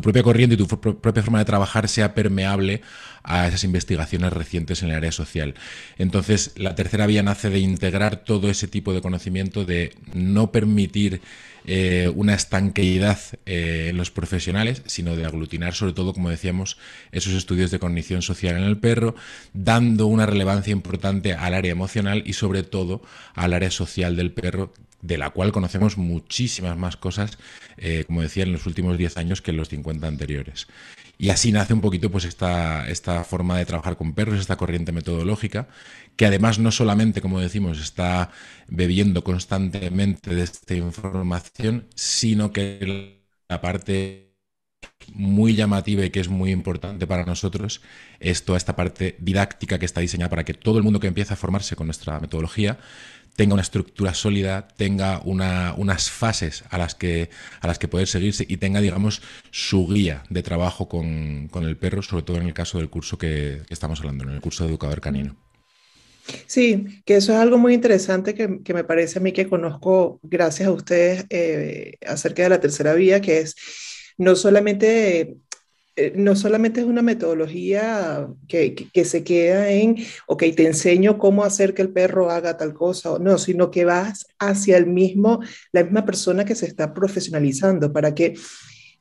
propia 0.00 0.22
corriente 0.22 0.54
y 0.54 0.58
tu 0.58 0.66
propia 0.66 1.22
forma 1.22 1.38
de 1.38 1.44
trabajar 1.44 1.88
sea 1.88 2.14
permeable 2.14 2.82
a 3.24 3.46
esas 3.46 3.64
investigaciones 3.64 4.32
recientes 4.32 4.82
en 4.82 4.90
el 4.90 4.96
área 4.96 5.12
social. 5.12 5.54
Entonces, 5.98 6.52
la 6.56 6.74
tercera 6.74 7.06
vía 7.06 7.22
nace 7.22 7.50
de 7.50 7.58
integrar 7.58 8.24
todo 8.24 8.50
ese 8.50 8.68
tipo 8.68 8.92
de 8.92 9.00
conocimiento, 9.00 9.64
de 9.64 9.94
no 10.14 10.52
permitir 10.52 11.20
eh, 11.64 12.10
una 12.16 12.34
estanqueidad 12.34 13.20
eh, 13.46 13.88
en 13.90 13.96
los 13.96 14.10
profesionales, 14.10 14.82
sino 14.86 15.14
de 15.14 15.24
aglutinar 15.24 15.74
sobre 15.74 15.92
todo, 15.92 16.12
como 16.12 16.28
decíamos, 16.28 16.76
esos 17.12 17.34
estudios 17.34 17.70
de 17.70 17.78
cognición 17.78 18.22
social 18.22 18.56
en 18.56 18.64
el 18.64 18.78
perro, 18.78 19.14
dando 19.52 20.06
una 20.06 20.26
relevancia 20.26 20.72
importante 20.72 21.34
al 21.34 21.54
área 21.54 21.70
emocional 21.70 22.24
y 22.26 22.32
sobre 22.32 22.64
todo 22.64 23.02
al 23.34 23.52
área 23.52 23.70
social 23.70 24.16
del 24.16 24.32
perro, 24.32 24.72
de 25.02 25.18
la 25.18 25.30
cual 25.30 25.52
conocemos 25.52 25.98
muchísimas 25.98 26.76
más 26.76 26.96
cosas, 26.96 27.38
eh, 27.76 28.04
como 28.06 28.22
decía, 28.22 28.42
en 28.42 28.52
los 28.52 28.66
últimos 28.66 28.98
10 28.98 29.16
años 29.16 29.40
que 29.40 29.52
en 29.52 29.56
los 29.58 29.68
50 29.68 30.06
anteriores. 30.06 30.66
Y 31.22 31.30
así 31.30 31.52
nace 31.52 31.72
un 31.72 31.80
poquito 31.80 32.10
pues 32.10 32.24
esta, 32.24 32.88
esta 32.88 33.22
forma 33.22 33.56
de 33.56 33.64
trabajar 33.64 33.96
con 33.96 34.12
perros, 34.12 34.40
esta 34.40 34.56
corriente 34.56 34.90
metodológica, 34.90 35.68
que 36.16 36.26
además 36.26 36.58
no 36.58 36.72
solamente, 36.72 37.20
como 37.20 37.38
decimos, 37.38 37.78
está 37.78 38.32
bebiendo 38.66 39.22
constantemente 39.22 40.34
de 40.34 40.42
esta 40.42 40.74
información, 40.74 41.86
sino 41.94 42.52
que 42.52 43.22
la 43.48 43.60
parte 43.60 44.34
muy 45.14 45.54
llamativa 45.54 46.04
y 46.04 46.10
que 46.10 46.18
es 46.18 46.28
muy 46.28 46.50
importante 46.50 47.06
para 47.06 47.24
nosotros 47.24 47.82
es 48.18 48.44
toda 48.44 48.58
esta 48.58 48.74
parte 48.74 49.16
didáctica 49.20 49.78
que 49.78 49.86
está 49.86 50.00
diseñada 50.00 50.30
para 50.30 50.44
que 50.44 50.54
todo 50.54 50.78
el 50.78 50.84
mundo 50.84 50.98
que 50.98 51.06
empieza 51.06 51.34
a 51.34 51.36
formarse 51.36 51.76
con 51.76 51.86
nuestra 51.86 52.18
metodología 52.18 52.78
tenga 53.36 53.54
una 53.54 53.62
estructura 53.62 54.14
sólida, 54.14 54.68
tenga 54.76 55.20
unas 55.24 56.10
fases 56.10 56.64
a 56.70 56.78
las, 56.78 56.94
que, 56.94 57.30
a 57.60 57.66
las 57.66 57.78
que 57.78 57.88
poder 57.88 58.06
seguirse 58.06 58.44
y 58.46 58.58
tenga, 58.58 58.80
digamos, 58.80 59.22
su 59.50 59.88
guía 59.88 60.24
de 60.28 60.42
trabajo 60.42 60.88
con, 60.88 61.50
el 61.54 61.76
perro, 61.76 62.02
sobre 62.02 62.24
todo 62.24 62.36
en 62.36 62.46
el 62.46 62.54
caso 62.54 62.78
del 62.78 62.90
curso 62.90 63.18
que, 63.18 63.62
estamos 63.70 64.00
hablando, 64.00 64.24
en 64.24 64.30
el 64.30 64.40
curso 64.40 64.64
de 64.64 64.70
educador 64.70 65.00
canino. 65.00 65.36
Sí, 66.46 67.02
que 67.04 67.16
eso 67.16 67.32
es 67.32 67.38
algo 67.38 67.58
muy 67.58 67.74
interesante 67.74 68.34
que, 68.34 68.48
me 68.72 68.84
parece 68.84 69.18
a 69.18 69.22
mí 69.22 69.32
que 69.32 69.48
conozco 69.48 70.20
gracias 70.22 70.68
a 70.68 70.72
ustedes 70.72 71.26
eh, 71.30 71.94
acerca 72.06 72.44
de 72.44 72.50
la 72.50 72.60
tercera 72.60 72.94
vía, 72.94 73.20
que 73.20 73.38
es 73.38 73.56
no 74.18 74.36
solamente 74.36 75.36
eh, 75.96 76.12
no 76.16 76.34
solamente 76.36 76.80
es 76.80 76.86
una 76.86 77.02
metodología 77.02 78.28
que, 78.48 78.74
que, 78.74 79.04
se 79.04 79.22
queda 79.24 79.70
en, 79.70 79.96
ok, 80.26 80.44
te 80.56 80.66
enseño 80.66 81.18
cómo 81.18 81.44
hacer 81.44 81.74
que 81.74 81.82
el 81.82 81.92
perro 81.92 82.30
haga 82.30 82.56
tal 82.56 82.72
cosa, 82.72 83.12
o 83.12 83.18
no, 83.18 83.36
sino 83.38 83.70
que 83.70 83.84
vas 83.84 84.26
hacia 84.38 84.78
el 84.78 84.86
mismo, 84.86 85.40
la 85.72 85.84
misma 85.84 86.04
persona 86.06 86.44
que 86.44 86.54
se 86.54 86.66
está 86.66 86.94
profesionalizando 86.94 87.92
para 87.92 88.14
que 88.14 88.34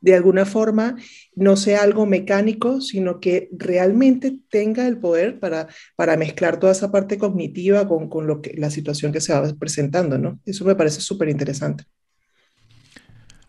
de 0.01 0.15
alguna 0.15 0.45
forma 0.45 0.97
no 1.35 1.55
sea 1.55 1.83
algo 1.83 2.05
mecánico, 2.05 2.81
sino 2.81 3.19
que 3.19 3.49
realmente 3.53 4.39
tenga 4.49 4.87
el 4.87 4.97
poder 4.97 5.39
para, 5.39 5.67
para 5.95 6.17
mezclar 6.17 6.59
toda 6.59 6.73
esa 6.73 6.91
parte 6.91 7.17
cognitiva 7.17 7.87
con, 7.87 8.09
con 8.09 8.27
lo 8.27 8.41
que, 8.41 8.53
la 8.57 8.71
situación 8.71 9.11
que 9.13 9.21
se 9.21 9.33
va 9.33 9.47
presentando, 9.57 10.17
¿no? 10.17 10.39
Eso 10.45 10.65
me 10.65 10.75
parece 10.75 11.01
súper 11.01 11.29
interesante. 11.29 11.85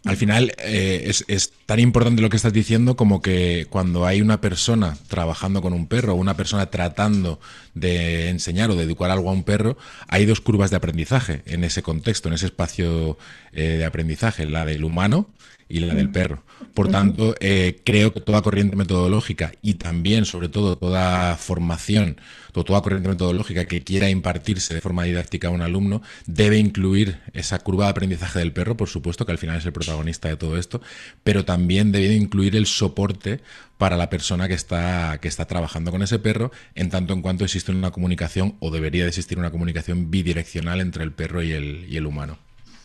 Al 0.04 0.16
final 0.16 0.52
eh, 0.58 1.12
es, 1.28 1.52
tan 1.64 1.78
importante 1.78 2.22
lo 2.22 2.28
que 2.28 2.36
estás 2.36 2.52
diciendo 2.52 2.96
como 2.96 3.22
que 3.22 3.66
cuando 3.70 4.04
hay 4.04 4.20
una 4.20 4.40
persona 4.40 4.96
trabajando 5.06 5.62
con 5.62 5.72
un 5.72 5.86
perro, 5.86 6.16
una 6.16 6.36
persona 6.36 6.66
tratando 6.66 7.38
de 7.74 8.28
enseñar 8.28 8.70
o 8.70 8.74
de 8.74 8.82
educar 8.82 9.12
algo 9.12 9.30
a 9.30 9.32
un 9.32 9.44
perro, 9.44 9.78
hay 10.08 10.26
dos 10.26 10.40
curvas 10.40 10.70
de 10.70 10.76
aprendizaje 10.76 11.42
en 11.46 11.62
ese 11.62 11.82
contexto, 11.82 12.28
en 12.28 12.34
ese 12.34 12.46
espacio 12.46 13.16
eh, 13.52 13.76
de 13.78 13.84
aprendizaje, 13.84 14.44
la 14.46 14.64
del 14.64 14.82
humano 14.82 15.28
y 15.72 15.80
la 15.80 15.94
del 15.94 16.10
perro. 16.10 16.42
Por 16.74 16.90
tanto, 16.90 17.34
eh, 17.40 17.80
creo 17.82 18.12
que 18.12 18.20
toda 18.20 18.42
corriente 18.42 18.76
metodológica 18.76 19.52
y 19.62 19.74
también, 19.74 20.26
sobre 20.26 20.50
todo, 20.50 20.76
toda 20.76 21.34
formación, 21.38 22.20
toda 22.52 22.82
corriente 22.82 23.08
metodológica 23.08 23.64
que 23.64 23.82
quiera 23.82 24.10
impartirse 24.10 24.74
de 24.74 24.82
forma 24.82 25.04
didáctica 25.04 25.48
a 25.48 25.50
un 25.50 25.62
alumno 25.62 26.02
debe 26.26 26.58
incluir 26.58 27.20
esa 27.32 27.58
curva 27.58 27.86
de 27.86 27.92
aprendizaje 27.92 28.38
del 28.38 28.52
perro, 28.52 28.76
por 28.76 28.90
supuesto, 28.90 29.24
que 29.24 29.32
al 29.32 29.38
final 29.38 29.56
es 29.56 29.64
el 29.64 29.72
protagonista 29.72 30.28
de 30.28 30.36
todo 30.36 30.58
esto, 30.58 30.82
pero 31.24 31.46
también 31.46 31.90
debe 31.90 32.14
incluir 32.14 32.54
el 32.54 32.66
soporte 32.66 33.40
para 33.78 33.96
la 33.96 34.10
persona 34.10 34.48
que 34.48 34.54
está, 34.54 35.18
que 35.22 35.28
está 35.28 35.46
trabajando 35.46 35.90
con 35.90 36.02
ese 36.02 36.18
perro, 36.18 36.52
en 36.74 36.90
tanto 36.90 37.14
en 37.14 37.22
cuanto 37.22 37.44
existe 37.44 37.72
una 37.72 37.92
comunicación 37.92 38.56
o 38.60 38.70
debería 38.70 39.04
de 39.04 39.08
existir 39.08 39.38
una 39.38 39.50
comunicación 39.50 40.10
bidireccional 40.10 40.82
entre 40.82 41.02
el 41.02 41.12
perro 41.12 41.42
y 41.42 41.52
el, 41.52 41.86
y 41.88 41.96
el 41.96 42.04
humano. 42.04 42.38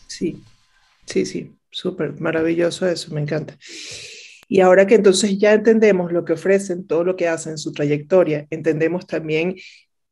Sí, 0.08 0.42
sí, 1.06 1.26
sí. 1.26 1.57
Súper 1.70 2.20
maravilloso 2.20 2.88
eso, 2.88 3.14
me 3.14 3.22
encanta. 3.22 3.58
Y 4.48 4.62
ahora 4.62 4.88
que 4.88 4.96
entonces 4.96 5.38
ya 5.38 5.54
entendemos 5.54 6.12
lo 6.12 6.24
que 6.24 6.34
ofrecen, 6.34 6.88
todo 6.88 7.04
lo 7.04 7.16
que 7.16 7.28
hacen, 7.28 7.58
su 7.58 7.74
trayectoria, 7.74 8.48
entendemos 8.50 9.06
también 9.06 9.56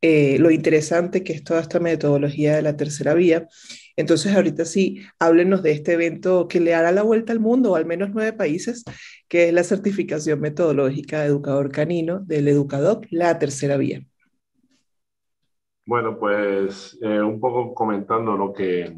eh, 0.02 0.38
lo 0.40 0.52
interesante 0.52 1.24
que 1.24 1.34
es 1.34 1.44
toda 1.44 1.62
esta 1.62 1.80
metodología 1.80 2.56
de 2.56 2.62
la 2.62 2.76
tercera 2.76 3.14
vía. 3.14 3.48
Entonces, 3.96 4.36
ahorita 4.36 4.66
sí, 4.66 5.02
háblenos 5.20 5.64
de 5.64 5.72
este 5.72 5.94
evento 5.94 6.48
que 6.48 6.60
le 6.60 6.76
hará 6.76 6.92
la 6.92 7.02
vuelta 7.02 7.32
al 7.32 7.40
mundo, 7.40 7.72
o 7.72 7.76
al 7.76 7.86
menos 7.86 8.10
nueve 8.14 8.34
países, 8.34 8.84
que 9.28 9.48
es 9.48 9.54
la 9.54 9.64
certificación 9.64 10.42
metodológica 10.42 11.22
de 11.22 11.28
educador 11.28 11.72
canino 11.72 12.20
del 12.20 12.48
Educadoc, 12.50 13.08
la 13.10 13.40
tercera 13.40 13.78
vía. 13.78 14.06
Bueno, 15.88 16.20
pues 16.20 16.98
eh, 17.02 17.22
un 17.22 17.40
poco 17.40 17.74
comentando 17.74 18.36
lo 18.36 18.54
que, 18.54 18.94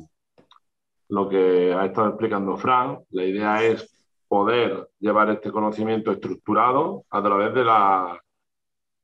lo 1.10 1.30
que 1.30 1.74
ha 1.74 1.86
estado 1.86 2.10
explicando 2.10 2.58
Fran. 2.58 3.00
La 3.12 3.24
idea 3.24 3.64
es 3.64 3.94
poder 4.28 4.90
llevar 5.00 5.30
este 5.30 5.52
conocimiento 5.52 6.12
estructurado 6.12 7.04
a 7.10 7.24
través 7.24 7.54
de 7.54 7.64
la, 7.64 8.22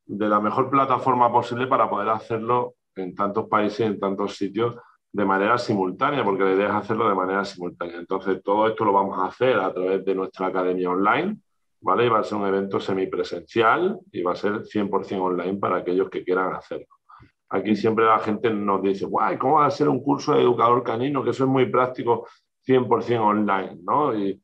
de 0.05 0.27
la 0.27 0.39
mejor 0.39 0.69
plataforma 0.69 1.31
posible 1.31 1.67
para 1.67 1.89
poder 1.89 2.09
hacerlo 2.09 2.75
en 2.95 3.15
tantos 3.15 3.47
países, 3.47 3.81
en 3.81 3.99
tantos 3.99 4.35
sitios, 4.35 4.75
de 5.11 5.25
manera 5.25 5.57
simultánea, 5.57 6.23
porque 6.23 6.43
la 6.43 6.53
idea 6.53 6.67
es 6.69 6.73
hacerlo 6.73 7.07
de 7.07 7.15
manera 7.15 7.45
simultánea. 7.45 7.97
Entonces, 7.97 8.41
todo 8.43 8.67
esto 8.67 8.83
lo 8.83 8.93
vamos 8.93 9.19
a 9.19 9.27
hacer 9.27 9.59
a 9.59 9.71
través 9.71 10.03
de 10.03 10.15
nuestra 10.15 10.47
academia 10.47 10.89
online, 10.89 11.37
¿vale? 11.81 12.05
Y 12.05 12.09
va 12.09 12.19
a 12.19 12.23
ser 12.23 12.39
un 12.39 12.47
evento 12.47 12.79
semipresencial 12.79 13.99
y 14.11 14.23
va 14.23 14.33
a 14.33 14.35
ser 14.35 14.63
100% 14.63 15.21
online 15.21 15.55
para 15.59 15.77
aquellos 15.77 16.09
que 16.09 16.23
quieran 16.23 16.53
hacerlo. 16.53 16.87
Aquí 17.53 17.75
siempre 17.75 18.03
la 18.03 18.17
gente 18.17 18.49
nos 18.49 18.81
dice, 18.81 19.05
guay, 19.05 19.37
¿cómo 19.37 19.57
va 19.57 19.67
a 19.67 19.71
ser 19.71 19.87
un 19.87 20.01
curso 20.01 20.33
de 20.33 20.41
educador 20.41 20.81
canino? 20.81 21.23
Que 21.23 21.29
eso 21.29 21.43
es 21.43 21.49
muy 21.49 21.67
práctico, 21.67 22.27
100% 22.65 23.19
online, 23.19 23.79
¿no? 23.83 24.15
Y, 24.17 24.41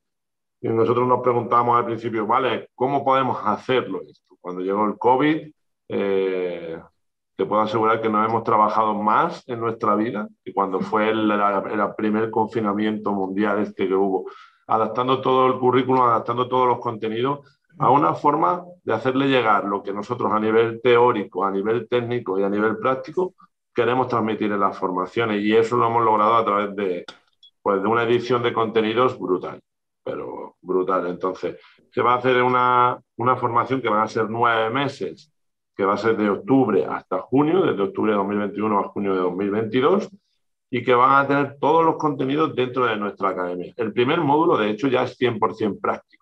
nosotros 0.62 1.08
nos 1.08 1.22
preguntamos 1.22 1.78
al 1.78 1.86
principio, 1.86 2.28
vale, 2.28 2.70
¿cómo 2.76 3.04
podemos 3.04 3.40
hacerlo 3.46 4.02
esto? 4.02 4.36
Cuando 4.42 4.62
llegó 4.62 4.86
el 4.86 4.98
COVID, 4.98 5.52
eh, 5.88 6.82
te 7.38 7.46
puedo 7.46 7.62
asegurar 7.62 8.02
que 8.02 8.10
no 8.10 8.24
hemos 8.26 8.44
trabajado 8.44 8.94
más 8.94 9.42
en 9.48 9.62
nuestra 9.62 9.96
vida 9.96 10.28
que 10.44 10.54
cuando 10.54 10.82
fue 10.82 11.10
el, 11.10 11.32
el, 11.32 11.96
primer 11.96 12.30
confinamiento 12.30 13.14
mundial 13.14 13.60
este 13.60 13.88
que 13.88 13.96
hubo, 13.96 14.30
adaptando 14.68 15.22
todo 15.22 15.48
el 15.48 15.58
currículum, 15.58 16.02
adaptando 16.02 16.50
todos 16.50 16.68
los 16.68 16.80
contenidos 16.80 17.59
a 17.80 17.90
una 17.90 18.14
forma 18.14 18.66
de 18.84 18.94
hacerle 18.94 19.28
llegar 19.28 19.64
lo 19.64 19.82
que 19.82 19.94
nosotros 19.94 20.32
a 20.32 20.40
nivel 20.40 20.82
teórico, 20.82 21.46
a 21.46 21.52
nivel 21.52 21.88
técnico 21.88 22.38
y 22.38 22.44
a 22.44 22.50
nivel 22.50 22.78
práctico 22.78 23.34
queremos 23.74 24.10
transmitir 24.10 24.52
en 24.52 24.60
las 24.60 24.78
formaciones 24.78 25.42
y 25.42 25.56
eso 25.56 25.78
lo 25.78 25.88
hemos 25.88 26.04
logrado 26.04 26.36
a 26.36 26.44
través 26.44 26.76
de, 26.76 27.06
pues, 27.62 27.82
de 27.82 27.88
una 27.88 28.04
edición 28.04 28.44
de 28.44 28.52
contenidos 28.52 29.18
brutal, 29.18 29.62
pero 30.04 30.58
brutal. 30.62 31.08
Entonces, 31.08 31.58
se 31.90 32.02
va 32.02 32.16
a 32.16 32.18
hacer 32.18 32.44
una, 32.44 33.00
una 33.16 33.38
formación 33.38 33.82
que 33.82 33.90
van 33.90 34.02
a 34.02 34.08
ser 34.08 34.30
nueve 34.30 34.70
meses, 34.70 35.32
que 35.74 35.86
va 35.86 35.94
a 35.94 35.98
ser 35.98 36.18
de 36.18 36.30
octubre 36.30 36.86
hasta 36.86 37.22
junio, 37.22 37.62
desde 37.62 37.82
octubre 37.82 38.12
de 38.12 38.18
2021 38.18 38.80
a 38.80 38.84
junio 38.90 39.14
de 39.14 39.22
2022 39.22 40.10
y 40.70 40.84
que 40.84 40.94
van 40.94 41.24
a 41.24 41.28
tener 41.28 41.58
todos 41.60 41.86
los 41.86 41.96
contenidos 41.96 42.54
dentro 42.54 42.86
de 42.86 42.98
nuestra 42.98 43.30
academia. 43.30 43.74
El 43.78 43.94
primer 43.94 44.20
módulo, 44.20 44.58
de 44.58 44.70
hecho, 44.70 44.90
ya 44.90 45.04
es 45.04 45.18
100% 45.18 45.80
práctico. 45.80 46.19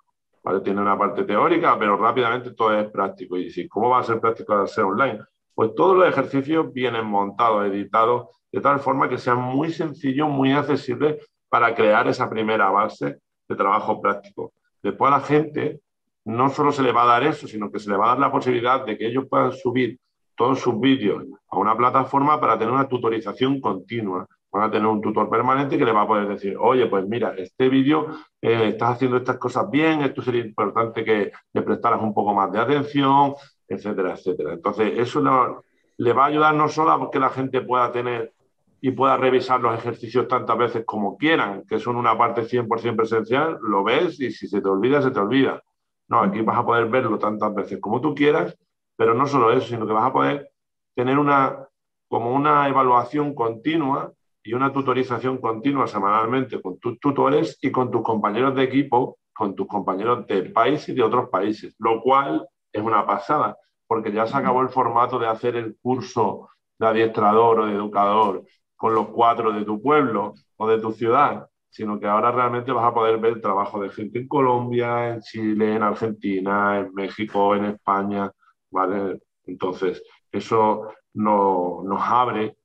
Tiene 0.64 0.82
una 0.82 0.98
parte 0.98 1.24
teórica, 1.24 1.78
pero 1.78 1.98
rápidamente 1.98 2.52
todo 2.52 2.78
es 2.80 2.90
práctico. 2.90 3.38
Y 3.38 3.50
si, 3.50 3.68
¿cómo 3.68 3.90
va 3.90 4.00
a 4.00 4.04
ser 4.04 4.20
práctico 4.20 4.54
al 4.54 4.68
ser 4.68 4.86
online? 4.86 5.20
Pues 5.54 5.74
todos 5.76 5.98
los 5.98 6.08
ejercicios 6.08 6.72
vienen 6.72 7.06
montados, 7.06 7.66
editados, 7.66 8.30
de 8.52 8.62
tal 8.62 8.80
forma 8.80 9.10
que 9.10 9.18
sean 9.18 9.42
muy 9.42 9.72
sencillos, 9.72 10.30
muy 10.30 10.52
accesibles 10.54 11.18
para 11.50 11.74
crear 11.74 12.08
esa 12.08 12.30
primera 12.30 12.70
base 12.70 13.18
de 13.48 13.56
trabajo 13.56 14.02
práctico. 14.02 14.54
Después 14.82 15.12
a 15.12 15.18
la 15.18 15.24
gente 15.24 15.82
no 16.26 16.50
solo 16.50 16.72
se 16.72 16.84
le 16.84 16.92
va 16.92 17.04
a 17.04 17.08
dar 17.08 17.24
eso, 17.24 17.48
sino 17.48 17.72
que 17.72 17.80
se 17.80 17.90
le 17.90 17.98
va 17.98 18.06
a 18.06 18.10
dar 18.10 18.20
la 18.20 18.32
posibilidad 18.32 18.86
de 18.86 18.98
que 18.98 19.08
ellos 19.08 19.26
puedan 19.30 19.52
subir 19.52 20.00
todos 20.36 20.60
sus 20.60 20.80
vídeos 20.80 21.24
a 21.50 21.58
una 21.58 21.76
plataforma 21.76 22.40
para 22.40 22.58
tener 22.58 22.74
una 22.74 22.88
tutorización 22.88 23.60
continua 23.60 24.28
van 24.58 24.70
a 24.70 24.72
tener 24.72 24.88
un 24.88 25.02
tutor 25.02 25.30
permanente 25.30 25.78
que 25.78 25.86
le 25.86 25.92
va 25.92 26.02
a 26.02 26.08
poder 26.08 26.28
decir, 26.28 26.58
oye, 26.60 26.88
pues 26.88 27.08
mira, 27.08 27.34
este 27.38 27.70
vídeo 27.70 28.08
eh, 28.42 28.70
estás 28.70 28.96
haciendo 28.96 29.18
estas 29.18 29.38
cosas 29.38 29.70
bien, 29.70 30.02
esto 30.02 30.22
sería 30.22 30.44
importante 30.44 31.04
que 31.04 31.32
le 31.54 31.62
prestaras 31.62 32.02
un 32.02 32.14
poco 32.14 32.34
más 32.34 32.52
de 32.52 32.60
atención, 32.60 33.36
etcétera, 33.68 34.14
etcétera. 34.14 34.54
Entonces, 34.54 34.98
eso 34.98 35.62
le 35.98 36.14
va 36.14 36.24
a 36.24 36.28
ayudar 36.28 36.56
no 36.56 36.68
solo 36.70 36.92
a 36.92 37.12
que 37.12 37.20
la 37.20 37.30
gente 37.30 37.62
pueda 37.62 37.92
tener 37.92 38.34
y 38.82 38.92
pueda 38.92 39.18
revisar 39.18 39.60
los 39.60 39.78
ejercicios 39.78 40.28
tantas 40.28 40.58
veces 40.58 40.84
como 40.86 41.18
quieran, 41.18 41.64
que 41.68 41.80
son 41.80 41.96
una 41.96 42.18
parte 42.18 42.44
100% 42.44 42.96
presencial, 42.96 43.58
lo 43.62 43.84
ves 43.84 44.20
y 44.20 44.32
si 44.32 44.48
se 44.48 44.62
te 44.62 44.70
olvida, 44.70 45.02
se 45.02 45.12
te 45.12 45.20
olvida. 45.20 45.62
No, 46.10 46.22
aquí 46.22 46.42
vas 46.42 46.58
a 46.58 46.66
poder 46.66 46.88
verlo 46.88 47.18
tantas 47.18 47.54
veces 47.54 47.80
como 47.82 48.02
tú 48.02 48.14
quieras, 48.14 48.58
pero 48.96 49.14
no 49.14 49.26
solo 49.28 49.52
eso, 49.52 49.68
sino 49.68 49.86
que 49.86 49.94
vas 49.94 50.06
a 50.06 50.14
poder 50.14 50.52
tener 50.96 51.18
una, 51.18 51.68
como 52.08 52.34
una 52.34 52.68
evaluación 52.68 53.34
continua 53.34 54.14
y 54.48 54.54
una 54.54 54.72
tutorización 54.72 55.40
continua 55.40 55.88
semanalmente 55.88 56.62
con 56.62 56.80
tus 56.80 56.98
tutores 57.02 57.58
y 57.62 57.70
con 57.70 57.92
tus 57.92 58.02
compañeros 58.02 58.56
de 58.56 58.64
equipo, 58.64 59.18
con 59.34 59.54
tus 59.56 59.68
compañeros 59.68 60.26
de 60.26 60.44
país 60.44 60.88
y 60.88 60.94
de 60.94 61.04
otros 61.04 61.28
países, 61.30 61.76
lo 61.80 62.02
cual 62.02 62.48
es 62.72 62.82
una 62.82 63.06
pasada, 63.06 63.58
porque 63.86 64.10
ya 64.10 64.26
se 64.26 64.38
acabó 64.38 64.62
el 64.62 64.70
formato 64.70 65.20
de 65.20 65.28
hacer 65.28 65.58
el 65.58 65.76
curso 65.82 66.48
de 66.80 66.88
adiestrador 66.88 67.60
o 67.60 67.66
de 67.66 67.74
educador 67.74 68.46
con 68.78 68.96
los 68.96 69.10
cuatro 69.10 69.52
de 69.52 69.66
tu 69.66 69.82
pueblo 69.82 70.34
o 70.56 70.68
de 70.70 70.80
tu 70.80 70.94
ciudad, 70.94 71.46
sino 71.70 72.00
que 72.00 72.08
ahora 72.08 72.32
realmente 72.32 72.72
vas 72.72 72.86
a 72.86 72.94
poder 72.94 73.18
ver 73.18 73.34
el 73.34 73.42
trabajo 73.42 73.82
de 73.82 73.90
gente 73.90 74.20
en 74.20 74.30
Colombia, 74.30 75.10
en 75.10 75.20
Chile, 75.20 75.76
en 75.76 75.84
Argentina, 75.84 76.80
en 76.80 76.94
México, 76.94 77.54
en 77.54 77.66
España, 77.66 78.32
¿vale? 78.72 79.20
Entonces, 79.44 80.02
eso 80.32 80.90
nos 81.14 82.02
abre 82.02 82.56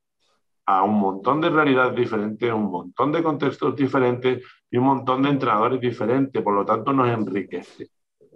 a 0.66 0.82
un 0.84 0.98
montón 0.98 1.40
de 1.40 1.50
realidades 1.50 1.94
diferentes, 1.94 2.52
un 2.52 2.70
montón 2.70 3.12
de 3.12 3.22
contextos 3.22 3.74
diferentes 3.74 4.44
y 4.70 4.76
un 4.76 4.84
montón 4.84 5.22
de 5.22 5.30
entrenadores 5.30 5.80
diferentes, 5.80 6.42
por 6.42 6.54
lo 6.54 6.64
tanto 6.64 6.92
nos 6.92 7.08
enriquece. 7.08 7.90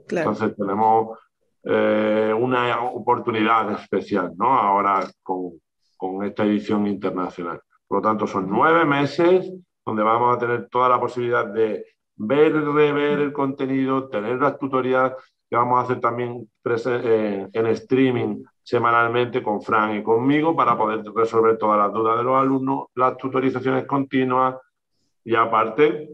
Entonces 0.08 0.54
tenemos 0.56 1.18
eh, 1.64 2.32
una 2.36 2.80
oportunidad 2.80 3.72
especial, 3.72 4.32
¿no? 4.36 4.52
Ahora 4.52 5.08
con, 5.22 5.60
con, 5.96 6.24
esta 6.24 6.44
edición 6.44 6.86
internacional. 6.86 7.60
Por 7.86 7.98
lo 7.98 8.02
tanto, 8.02 8.26
son 8.26 8.48
nueve 8.48 8.84
meses 8.84 9.52
donde 9.84 10.02
vamos 10.02 10.36
a 10.36 10.38
tener 10.38 10.68
toda 10.68 10.88
la 10.88 11.00
posibilidad 11.00 11.46
de 11.46 11.84
ver 12.16 12.52
rever 12.52 13.20
el 13.20 13.32
contenido, 13.32 14.08
tener 14.08 14.40
las 14.40 14.58
tutorías 14.58 15.12
que 15.48 15.56
vamos 15.56 15.78
a 15.78 15.82
hacer 15.82 16.00
también 16.00 16.48
eh, 16.64 17.48
en 17.52 17.66
streaming 17.66 18.42
semanalmente 18.66 19.44
con 19.44 19.62
Fran 19.62 19.94
y 19.94 20.02
conmigo 20.02 20.56
para 20.56 20.76
poder 20.76 21.04
resolver 21.14 21.56
todas 21.56 21.78
las 21.78 21.92
dudas 21.92 22.18
de 22.18 22.24
los 22.24 22.36
alumnos, 22.36 22.86
las 22.96 23.16
tutorizaciones 23.16 23.86
continuas 23.86 24.56
y 25.22 25.36
aparte, 25.36 26.08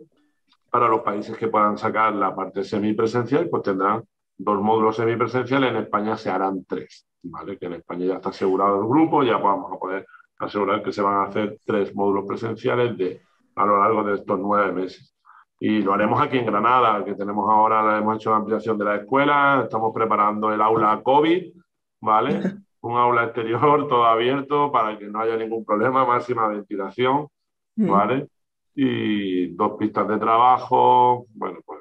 para 0.71 0.87
los 0.87 1.01
países 1.01 1.35
que 1.39 1.49
puedan 1.49 1.79
sacar 1.79 2.15
la 2.15 2.37
parte 2.37 2.63
semipresencial, 2.63 3.49
pues 3.49 3.63
tendrán 3.63 4.05
dos 4.37 4.61
módulos 4.61 4.97
semipresenciales, 4.97 5.71
en 5.71 5.77
España 5.79 6.15
se 6.19 6.29
harán 6.29 6.67
tres, 6.67 7.07
¿vale? 7.23 7.57
Que 7.57 7.67
en 7.67 7.73
España 7.75 8.05
ya 8.05 8.15
está 8.17 8.29
asegurado 8.29 8.83
el 8.83 8.87
grupo, 8.87 9.23
ya 9.23 9.39
vamos 9.39 9.73
a 9.73 9.79
poder 9.79 10.07
asegurar 10.39 10.83
que 10.83 10.93
se 10.93 11.01
van 11.01 11.15
a 11.15 11.23
hacer 11.25 11.59
tres 11.65 11.95
módulos 11.95 12.27
presenciales 12.27 12.99
de, 12.99 13.23
a 13.57 13.65
lo 13.65 13.79
largo 13.79 14.05
de 14.05 14.17
estos 14.17 14.39
nueve 14.39 14.73
meses. 14.73 15.17
Y 15.59 15.81
lo 15.81 15.95
haremos 15.95 16.21
aquí 16.21 16.37
en 16.37 16.45
Granada, 16.45 17.03
que 17.03 17.15
tenemos 17.15 17.49
ahora, 17.51 17.97
hemos 17.97 18.17
hecho 18.17 18.29
la 18.29 18.37
ampliación 18.37 18.77
de 18.77 18.85
la 18.85 18.97
escuela, 18.97 19.63
estamos 19.65 19.91
preparando 19.95 20.53
el 20.53 20.61
aula 20.61 21.01
COVID, 21.03 21.62
¿vale? 22.03 22.41
Un 22.83 22.99
aula 22.99 23.25
exterior, 23.25 23.61
todo 23.89 24.05
abierto, 24.05 24.71
para 24.71 24.99
que 24.99 25.07
no 25.07 25.21
haya 25.21 25.37
ningún 25.37 25.65
problema, 25.65 26.05
máxima 26.05 26.49
ventilación, 26.49 27.29
mm. 27.77 27.89
¿vale? 27.89 28.29
Y 28.75 29.55
dos 29.55 29.77
pistas 29.79 30.09
de 30.09 30.19
trabajo, 30.19 31.27
bueno, 31.35 31.61
pues 31.65 31.81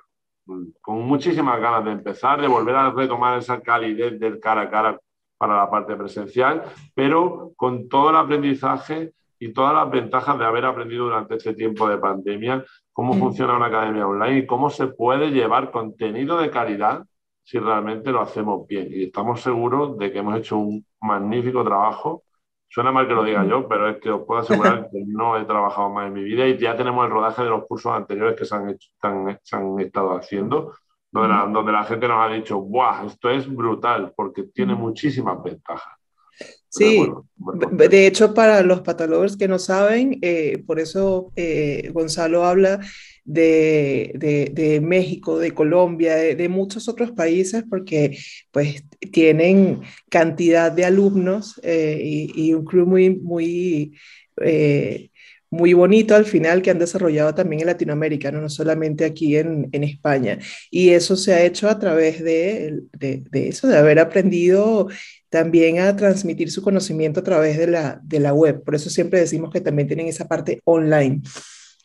con 0.82 1.00
muchísimas 1.04 1.60
ganas 1.60 1.86
de 1.86 1.92
empezar, 1.92 2.42
de 2.42 2.48
volver 2.48 2.76
a 2.76 2.92
retomar 2.92 3.38
esa 3.38 3.62
calidez 3.62 4.20
del 4.20 4.40
cara 4.40 4.62
a 4.62 4.70
cara 4.70 5.00
para 5.38 5.56
la 5.56 5.70
parte 5.70 5.96
presencial, 5.96 6.64
pero 6.94 7.54
con 7.56 7.88
todo 7.88 8.10
el 8.10 8.18
aprendizaje 8.18 9.14
y 9.40 9.54
todas 9.54 9.74
las 9.74 9.90
ventajas 9.90 10.38
de 10.38 10.46
haber 10.46 10.66
aprendido 10.66 11.06
durante 11.06 11.36
este 11.36 11.54
tiempo 11.54 11.88
de 11.88 11.98
pandemia 11.98 12.64
cómo 12.94 13.14
mm. 13.14 13.20
funciona 13.20 13.56
una 13.56 13.68
academia 13.68 14.08
online 14.08 14.40
y 14.40 14.46
cómo 14.46 14.70
se 14.70 14.88
puede 14.88 15.32
llevar 15.32 15.72
contenido 15.72 16.38
de 16.38 16.52
calidad 16.52 17.06
si 17.44 17.60
realmente 17.60 18.12
lo 18.12 18.22
hacemos 18.22 18.68
bien. 18.68 18.88
Y 18.92 19.06
estamos 19.06 19.42
seguros 19.42 19.98
de 19.98 20.12
que 20.12 20.20
hemos 20.20 20.38
hecho 20.38 20.58
un 20.58 20.86
magnífico 21.02 21.64
trabajo. 21.64 22.24
Suena 22.68 22.92
mal 22.92 23.08
que 23.08 23.14
lo 23.14 23.24
diga 23.24 23.46
yo, 23.46 23.68
pero 23.68 23.90
es 23.90 23.98
que 24.00 24.10
os 24.10 24.26
puedo 24.26 24.42
asegurar 24.42 24.90
que 24.92 25.04
no 25.06 25.38
he 25.38 25.46
trabajado 25.46 25.90
más 25.90 26.08
en 26.08 26.14
mi 26.14 26.24
vida 26.24 26.48
y 26.48 26.58
ya 26.58 26.76
tenemos 26.78 27.06
el 27.06 27.12
rodaje 27.12 27.44
de 27.44 27.50
los 27.50 27.66
cursos 27.66 27.92
anteriores 27.94 28.38
que 28.38 28.46
se 28.46 28.56
han, 28.56 28.70
hecho, 28.70 28.90
se 29.44 29.56
han 29.56 29.80
estado 29.80 30.16
haciendo, 30.16 30.74
donde 31.12 31.30
la, 31.30 31.46
donde 31.48 31.72
la 31.74 31.84
gente 31.84 32.08
nos 32.08 32.26
ha 32.26 32.34
dicho, 32.34 32.58
¡guau! 32.58 33.08
Esto 33.08 33.30
es 33.30 33.54
brutal 33.54 34.14
porque 34.16 34.44
tiene 34.44 34.74
muchísimas 34.76 35.44
ventajas. 35.44 36.01
Sí, 36.72 37.06
de 37.90 38.08
hecho 38.08 38.34
para 38.34 38.64
los 38.64 38.80
patalovers 38.80 39.36
que 39.36 39.50
no 39.50 39.60
saben, 39.60 40.20
eh, 40.22 40.64
por 40.66 40.80
eso 40.80 41.34
eh, 41.36 41.90
Gonzalo 41.92 42.46
habla 42.46 42.80
de, 43.26 44.80
México, 44.82 45.38
de 45.38 45.52
Colombia, 45.52 46.16
de, 46.16 46.50
muchos 46.50 46.88
otros 46.88 47.12
países, 47.12 47.66
porque 47.70 48.18
pues 48.52 48.86
tienen 49.12 49.82
cantidad 50.10 50.72
de 50.72 50.86
alumnos 50.86 51.60
eh, 51.62 52.00
y, 52.02 52.54
un 52.54 52.64
crew 52.64 52.86
muy, 52.86 53.18
muy, 53.18 53.98
muy 55.50 55.74
bonito 55.74 56.16
al 56.16 56.26
final 56.26 56.62
que 56.62 56.72
han 56.72 56.80
desarrollado 56.80 57.36
también 57.36 57.64
en 57.64 57.68
Latinoamérica, 57.68 58.32
no, 58.32 58.48
solamente 58.48 59.04
aquí 59.04 59.36
en, 59.36 59.70
España. 59.74 60.40
Y 60.70 60.92
eso 60.92 61.18
se 61.18 61.34
ha 61.34 61.44
hecho 61.44 61.70
a 61.70 61.78
través 61.78 62.24
de, 62.24 62.80
de 62.94 63.50
eso, 63.50 63.68
de 63.68 63.78
haber 63.78 64.00
aprendido 64.00 64.88
también 65.32 65.80
a 65.80 65.96
transmitir 65.96 66.52
su 66.52 66.62
conocimiento 66.62 67.22
a 67.22 67.24
través 67.24 67.58
de 67.58 67.66
la, 67.66 68.02
de 68.04 68.20
la 68.20 68.34
web. 68.34 68.64
Por 68.66 68.76
eso 68.76 68.90
siempre 68.90 69.22
decimos 69.22 69.50
que 69.50 69.62
también 69.62 69.88
tienen 69.88 70.08
esa 70.08 70.28
parte 70.28 70.62
online. 70.66 71.22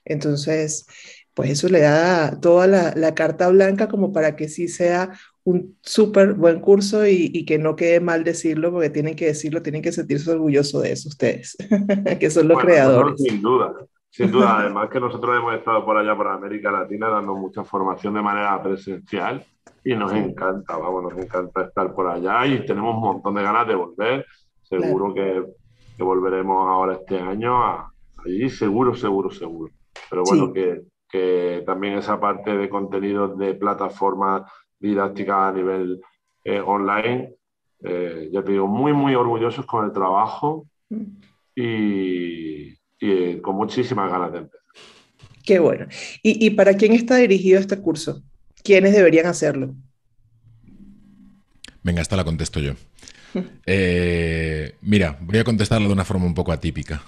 Entonces, 0.04 0.84
pues 1.32 1.50
eso 1.50 1.68
le 1.68 1.80
da 1.80 2.40
toda 2.40 2.66
la, 2.66 2.92
la 2.96 3.14
carta 3.14 3.48
blanca 3.48 3.86
como 3.86 4.12
para 4.12 4.34
que 4.34 4.48
sí 4.48 4.66
sea 4.66 5.12
un 5.44 5.78
súper 5.80 6.34
buen 6.34 6.58
curso 6.58 7.06
y, 7.06 7.30
y, 7.32 7.44
que 7.44 7.56
no 7.56 7.76
quede 7.76 8.00
mal 8.00 8.24
decirlo, 8.24 8.72
porque 8.72 8.90
tienen 8.90 9.14
que 9.14 9.26
decirlo, 9.26 9.62
tienen 9.62 9.80
que 9.80 9.92
sentirse 9.92 10.28
orgullosos 10.32 10.82
de 10.82 10.90
eso 10.90 11.08
ustedes, 11.08 11.56
que 12.18 12.30
son 12.30 12.48
los 12.48 12.58
creadores. 12.58 13.22
sin 13.22 13.40
duda, 13.40 13.72
sin 14.10 14.32
duda. 14.32 14.58
Además 14.58 14.90
que 14.90 14.98
nosotros 14.98 15.36
hemos 15.36 15.54
estado 15.54 15.84
por 15.84 15.96
allá, 15.96 16.16
por 16.16 16.26
América 16.26 16.72
Latina, 16.72 17.08
dando 17.08 17.36
mucha 17.36 17.62
formación 17.62 18.14
de 18.14 18.22
manera 18.22 18.60
presencial 18.60 19.46
y 19.86 19.94
nos 19.94 20.12
encanta, 20.12 20.76
vamos, 20.76 21.04
nos 21.04 21.24
encanta 21.24 21.62
estar 21.62 21.94
por 21.94 22.08
allá 22.08 22.44
y 22.44 22.66
tenemos 22.66 22.96
un 22.96 23.02
montón 23.02 23.36
de 23.36 23.42
ganas 23.44 23.68
de 23.68 23.76
volver. 23.76 24.26
Seguro 24.60 25.14
que, 25.14 25.44
que, 25.96 26.02
volveremos 26.02 26.68
ahora 26.68 26.94
este 26.94 27.20
año 27.20 27.62
a, 27.62 27.92
allí, 28.24 28.50
seguro, 28.50 28.96
seguro, 28.96 29.30
seguro. 29.30 29.72
Pero 30.10 30.24
bueno, 30.24 30.52
que, 30.52 30.82
que, 31.08 31.62
también 31.64 31.98
esa 31.98 32.18
parte 32.18 32.56
de 32.56 32.68
contenidos 32.68 33.38
de 33.38 33.54
plataformas 33.54 34.42
didácticas 34.80 35.36
a 35.36 35.52
nivel 35.52 36.00
eh, 36.42 36.60
online, 36.60 37.36
eh, 37.84 38.28
ya 38.32 38.42
te 38.42 38.50
digo, 38.50 38.66
muy, 38.66 38.92
muy 38.92 39.14
orgullosos 39.14 39.66
con 39.66 39.84
el 39.84 39.92
trabajo 39.92 40.66
mm. 40.90 41.04
y, 41.54 42.76
y 42.98 43.40
con 43.40 43.54
muchísimas 43.54 44.10
ganas 44.10 44.32
de 44.32 44.38
empezar. 44.38 44.60
Qué 45.44 45.60
bueno. 45.60 45.86
¿Y, 46.24 46.44
¿Y 46.44 46.50
para 46.50 46.74
quién 46.74 46.92
está 46.92 47.14
dirigido 47.14 47.60
este 47.60 47.80
curso? 47.80 48.20
¿Quiénes 48.66 48.92
deberían 48.92 49.26
hacerlo? 49.26 49.76
Venga, 51.84 52.02
esta 52.02 52.16
la 52.16 52.24
contesto 52.24 52.58
yo. 52.58 52.74
Eh, 53.64 54.74
mira, 54.80 55.18
voy 55.20 55.38
a 55.38 55.44
contestarla 55.44 55.86
de 55.86 55.92
una 55.92 56.04
forma 56.04 56.26
un 56.26 56.34
poco 56.34 56.50
atípica. 56.50 57.02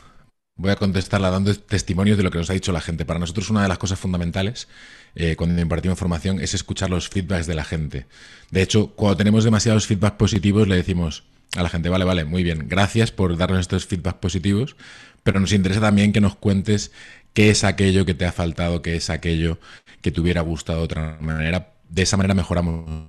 Voy 0.55 0.71
a 0.71 0.77
contestarla 0.77 1.31
dando 1.31 1.53
testimonios 1.55 2.17
de 2.17 2.23
lo 2.23 2.31
que 2.31 2.39
nos 2.39 2.51
ha 2.51 2.53
dicho 2.53 2.71
la 2.71 2.81
gente. 2.81 3.05
Para 3.05 3.19
nosotros 3.19 3.51
una 3.51 3.63
de 3.63 3.69
las 3.69 3.79
cosas 3.79 3.99
fundamentales 3.99 4.69
eh, 5.17 5.35
cuando 5.37 5.61
impartimos 5.61 5.99
formación 5.99 6.41
es 6.41 6.55
escuchar 6.55 6.91
los 6.91 7.09
feedbacks 7.09 7.47
de 7.47 7.55
la 7.55 7.65
gente. 7.65 8.07
De 8.51 8.63
hecho, 8.63 8.95
cuando 8.95 9.17
tenemos 9.17 9.43
demasiados 9.43 9.87
feedbacks 9.87 10.17
positivos 10.17 10.69
le 10.69 10.77
decimos 10.77 11.25
a 11.57 11.63
la 11.63 11.71
gente, 11.71 11.89
vale, 11.89 12.05
vale, 12.05 12.25
muy 12.25 12.45
bien, 12.45 12.69
gracias 12.69 13.11
por 13.11 13.37
darnos 13.37 13.61
estos 13.61 13.87
feedbacks 13.87 14.19
positivos, 14.19 14.77
pero 15.23 15.41
nos 15.41 15.53
interesa 15.53 15.81
también 15.81 16.13
que 16.13 16.21
nos 16.21 16.37
cuentes 16.37 16.93
qué 17.39 17.51
es 17.51 17.63
aquello 17.63 18.05
que 18.05 18.15
te 18.15 18.25
ha 18.25 18.33
faltado, 18.33 18.83
qué 18.83 18.97
es 18.97 19.11
aquello 19.11 19.61
que 20.01 20.11
te 20.11 20.21
hubiera 20.21 20.41
gustado 20.41 20.81
de 20.81 20.85
otra 20.87 21.19
manera. 21.21 21.73
De 21.89 22.03
esa 22.03 22.17
manera 22.17 22.35
mejoramos. 22.35 23.07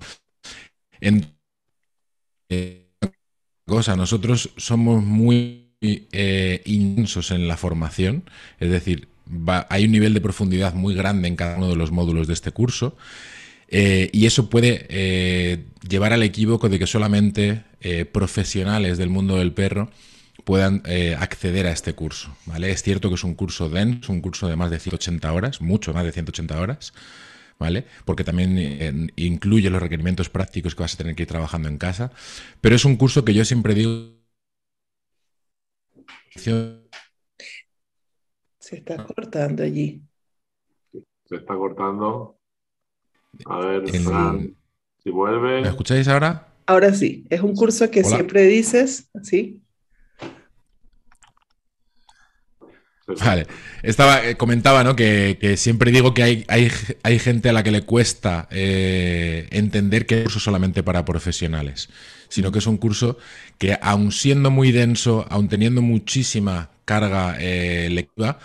En, 1.01 1.33
eh, 2.47 2.91
cosa, 3.65 3.95
nosotros 3.95 4.51
somos 4.55 5.03
muy 5.03 5.73
eh, 5.81 6.61
intensos 6.65 7.31
en 7.31 7.47
la 7.47 7.57
formación, 7.57 8.29
es 8.59 8.69
decir, 8.69 9.07
hay 9.67 9.85
un 9.85 9.91
nivel 9.93 10.13
de 10.13 10.21
profundidad 10.21 10.75
muy 10.75 10.93
grande 10.93 11.27
en 11.27 11.35
cada 11.35 11.57
uno 11.57 11.67
de 11.67 11.75
los 11.75 11.89
módulos 11.89 12.27
de 12.27 12.33
este 12.33 12.51
curso. 12.51 12.95
Eh, 13.67 14.11
y 14.13 14.27
eso 14.27 14.47
puede 14.47 15.65
llevar 15.89 16.13
al 16.13 16.21
equívoco 16.21 16.69
de 16.69 16.77
que 16.77 16.85
solamente 16.85 17.63
profesionales 18.11 18.99
del 18.99 19.09
mundo 19.09 19.37
del 19.37 19.53
perro 19.53 19.89
puedan 20.43 20.83
acceder 21.17 21.67
a 21.67 21.71
este 21.71 21.93
curso. 21.93 22.35
¿vale? 22.45 22.71
Es 22.71 22.83
cierto 22.83 23.09
que 23.09 23.15
es 23.15 23.23
un 23.23 23.35
curso 23.35 23.69
denso, 23.69 24.11
un 24.11 24.21
curso 24.21 24.47
de 24.47 24.55
más 24.55 24.71
de 24.71 24.79
180 24.79 25.31
horas, 25.33 25.61
mucho 25.61 25.93
más 25.93 26.03
de 26.03 26.11
180 26.11 26.59
horas, 26.59 26.93
¿vale? 27.59 27.85
Porque 28.05 28.23
también 28.23 28.57
eh, 28.57 29.07
incluye 29.17 29.69
los 29.69 29.81
requerimientos 29.81 30.29
prácticos 30.29 30.73
que 30.73 30.83
vas 30.83 30.95
a 30.95 30.97
tener 30.97 31.15
que 31.15 31.23
ir 31.23 31.29
trabajando 31.29 31.67
en 31.67 31.77
casa. 31.77 32.11
Pero 32.61 32.75
es 32.75 32.85
un 32.85 32.95
curso 32.95 33.23
que 33.25 33.33
yo 33.33 33.45
siempre 33.45 33.75
digo. 33.75 34.13
Se 38.59 38.75
está 38.75 39.03
cortando 39.03 39.63
allí. 39.63 40.01
Se 41.25 41.35
está 41.35 41.55
cortando. 41.55 42.39
A 43.45 43.59
ver, 43.59 43.89
si 43.91 45.09
vuelve. 45.11 45.61
¿Me 45.61 45.67
escucháis 45.67 46.07
ahora? 46.07 46.47
Ahora 46.65 46.93
sí. 46.93 47.25
Es 47.29 47.41
un 47.41 47.55
curso 47.55 47.91
que 47.91 48.03
siempre 48.03 48.43
dices, 48.43 49.09
¿sí? 49.21 49.61
Vale. 53.25 53.47
Estaba, 53.81 54.25
eh, 54.25 54.35
comentaba 54.35 54.83
¿no? 54.83 54.95
que, 54.95 55.55
siempre 55.57 55.91
digo 55.91 56.13
que 56.13 56.45
hay, 56.47 57.19
gente 57.19 57.49
a 57.49 57.53
la 57.53 57.63
que 57.63 57.71
le 57.71 57.81
cuesta 57.81 58.47
eh, 58.51 59.47
entender 59.51 60.05
que 60.05 60.15
es 60.15 60.19
un 60.19 60.25
curso 60.25 60.39
solamente 60.39 60.83
para 60.83 61.05
profesionales, 61.05 61.89
sino 62.27 62.51
que 62.51 62.59
es 62.59 62.67
un 62.67 62.77
curso 62.77 63.17
que, 63.57 63.77
aun 63.81 64.11
siendo 64.11 64.51
muy 64.51 64.71
denso, 64.71 65.25
aun 65.29 65.49
teniendo 65.49 65.81
muchísima 65.81 66.69
carga 66.85 67.37
eh, 67.39 67.89
lectiva, 67.91 68.39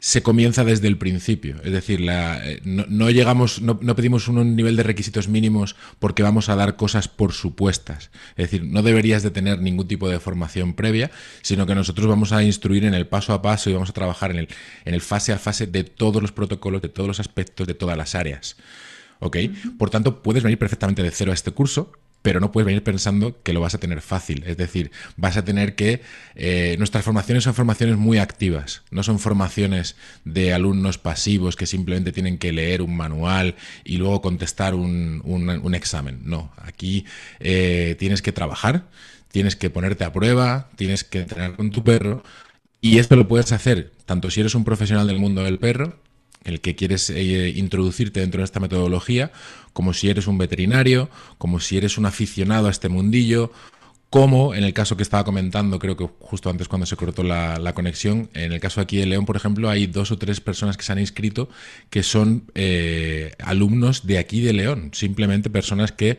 se 0.00 0.22
comienza 0.22 0.64
desde 0.64 0.86
el 0.86 0.96
principio. 0.96 1.56
Es 1.64 1.72
decir, 1.72 2.06
eh, 2.08 2.60
no, 2.64 3.10
llegamos, 3.10 3.60
no, 3.60 3.78
pedimos 3.96 4.28
un 4.28 4.54
nivel 4.54 4.76
de 4.76 4.84
requisitos 4.84 5.28
mínimos 5.28 5.74
porque 5.98 6.22
vamos 6.22 6.48
a 6.48 6.56
dar 6.56 6.76
cosas 6.76 7.08
por 7.08 7.32
supuestas. 7.32 8.10
Es 8.36 8.50
decir, 8.50 8.64
no 8.64 8.82
deberías 8.82 9.22
de 9.22 9.30
tener 9.30 9.60
ningún 9.60 9.88
tipo 9.88 10.08
de 10.08 10.20
formación 10.20 10.74
previa, 10.74 11.10
sino 11.42 11.66
que 11.66 11.74
nosotros 11.74 12.06
vamos 12.06 12.32
a 12.32 12.44
instruir 12.44 12.84
en 12.84 12.94
el 12.94 13.08
paso 13.08 13.32
a 13.32 13.42
paso 13.42 13.70
y 13.70 13.72
vamos 13.72 13.90
a 13.90 13.94
trabajar 13.94 14.30
en 14.30 14.38
el, 14.38 14.48
en 14.84 14.94
el 14.94 15.00
fase 15.00 15.32
a 15.32 15.38
fase 15.38 15.66
de 15.66 15.84
todos 15.84 16.22
los 16.22 16.30
protocolos, 16.30 16.80
de 16.80 16.88
todos 16.88 17.08
los 17.08 17.20
aspectos, 17.20 17.66
de 17.66 17.74
todas 17.74 17.96
las 17.96 18.14
áreas. 18.14 18.56
¿Ok? 19.20 19.36
Por 19.78 19.90
tanto, 19.90 20.22
puedes 20.22 20.44
venir 20.44 20.58
perfectamente 20.58 21.02
de 21.02 21.10
cero 21.10 21.32
a 21.32 21.34
este 21.34 21.50
curso, 21.50 21.90
pero 22.28 22.40
no 22.40 22.52
puedes 22.52 22.66
venir 22.66 22.82
pensando 22.82 23.42
que 23.42 23.54
lo 23.54 23.62
vas 23.62 23.74
a 23.74 23.78
tener 23.78 24.02
fácil. 24.02 24.44
Es 24.46 24.58
decir, 24.58 24.90
vas 25.16 25.38
a 25.38 25.46
tener 25.46 25.74
que... 25.74 26.02
Eh, 26.34 26.76
nuestras 26.76 27.02
formaciones 27.02 27.44
son 27.44 27.54
formaciones 27.54 27.96
muy 27.96 28.18
activas, 28.18 28.82
no 28.90 29.02
son 29.02 29.18
formaciones 29.18 29.96
de 30.26 30.52
alumnos 30.52 30.98
pasivos 30.98 31.56
que 31.56 31.64
simplemente 31.64 32.12
tienen 32.12 32.36
que 32.36 32.52
leer 32.52 32.82
un 32.82 32.94
manual 32.94 33.54
y 33.82 33.96
luego 33.96 34.20
contestar 34.20 34.74
un, 34.74 35.72
examen. 35.74 36.20
No, 36.24 36.52
aquí 36.58 37.06
eh, 37.40 37.96
tienes 37.98 38.20
que 38.20 38.32
trabajar, 38.32 38.84
tienes 39.32 39.56
que 39.56 39.70
ponerte 39.70 40.04
a 40.04 40.12
prueba, 40.12 40.68
tienes 40.76 41.04
que 41.04 41.20
entrenar 41.20 41.56
con 41.56 41.70
tu 41.70 41.82
perro 41.82 42.22
y 42.82 42.98
esto 42.98 43.16
lo 43.16 43.26
puedes 43.26 43.52
hacer 43.52 43.92
tanto 44.04 44.30
si 44.30 44.40
eres 44.40 44.54
un 44.54 44.64
profesional 44.64 45.06
del 45.06 45.18
mundo 45.18 45.44
del 45.44 45.58
perro, 45.58 45.96
el 46.44 46.60
que 46.60 46.74
quieres 46.76 47.10
eh, 47.10 47.52
introducirte 47.56 48.20
dentro 48.20 48.40
de 48.40 48.44
esta 48.44 48.60
metodología, 48.60 49.32
como 49.72 49.92
si 49.92 50.08
eres 50.08 50.26
un 50.26 50.38
veterinario, 50.38 51.08
como 51.38 51.60
si 51.60 51.76
eres 51.76 51.98
un 51.98 52.06
aficionado 52.06 52.68
a 52.68 52.70
este 52.70 52.88
mundillo, 52.88 53.52
como 54.10 54.54
en 54.54 54.64
el 54.64 54.72
caso 54.72 54.96
que 54.96 55.02
estaba 55.02 55.24
comentando, 55.24 55.78
creo 55.78 55.96
que 55.96 56.08
justo 56.20 56.48
antes 56.48 56.66
cuando 56.66 56.86
se 56.86 56.96
cortó 56.96 57.22
la, 57.22 57.72
conexión, 57.74 58.30
en 58.32 58.52
el 58.52 58.60
caso 58.60 58.80
aquí 58.80 58.96
de 58.96 59.04
León, 59.04 59.26
por 59.26 59.36
ejemplo, 59.36 59.68
hay 59.68 59.86
dos 59.86 60.10
o 60.10 60.16
tres 60.16 60.40
personas 60.40 60.78
que 60.78 60.82
se 60.82 60.92
han 60.92 60.98
inscrito 60.98 61.50
que 61.90 62.02
son 62.02 62.44
eh, 62.54 63.32
alumnos 63.38 64.06
de 64.06 64.16
aquí 64.16 64.40
de 64.40 64.54
León, 64.54 64.90
simplemente 64.94 65.50
personas 65.50 65.92
que 65.92 66.18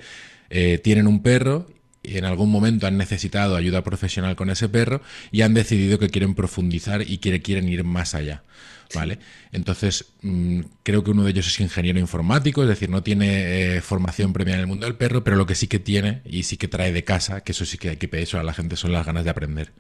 eh, 0.52 0.80
tienen 0.84 1.08
un 1.08 1.24
perro 1.24 1.68
y 2.04 2.18
en 2.18 2.26
algún 2.26 2.52
momento 2.52 2.86
han 2.86 2.98
necesitado 2.98 3.56
ayuda 3.56 3.84
profesional 3.84 4.36
con 4.36 4.52
ese 4.52 4.70
perro 4.70 5.02
y 5.32 5.42
han 5.42 5.56
decidido 5.56 5.98
que 5.98 6.10
quieren 6.10 6.36
profundizar 6.36 7.02
y 7.02 7.18
quieren 7.18 7.68
ir 7.68 7.84
más 7.84 8.14
allá. 8.14 8.44
¿Vale? 8.95 9.19
Entonces, 9.52 10.13
mm, 10.23 10.62
creo 10.82 11.04
que 11.04 11.12
uno 11.12 11.23
de 11.23 11.32
ellos 11.32 11.47
es 11.47 11.60
ingeniero 11.60 11.99
informático, 11.99 12.63
es 12.63 12.69
decir, 12.69 12.89
no 12.89 13.04
tiene 13.04 13.75
eh, 13.75 13.82
formación 13.82 14.34
previa 14.34 14.56
en 14.56 14.62
el 14.62 14.67
mundo 14.67 14.88
del 14.88 14.95
perro, 14.95 15.23
pero 15.23 15.38
lo 15.38 15.45
que 15.45 15.54
sí 15.54 15.67
que 15.67 15.78
tiene 15.78 16.21
y 16.25 16.43
sí 16.43 16.58
que 16.58 16.67
trae 16.67 16.91
de 16.91 17.04
casa, 17.04 17.41
que 17.41 17.52
eso 17.52 17.65
sí 17.65 17.78
que 17.78 17.89
hay 17.89 17.97
que 17.97 18.08
pedir 18.08 18.23
eso 18.23 18.39
a 18.39 18.43
la 18.43 18.54
gente, 18.54 18.75
son 18.75 18.91
las 18.91 19.06
ganas 19.06 19.23
de 19.25 19.30
aprender 19.30 19.71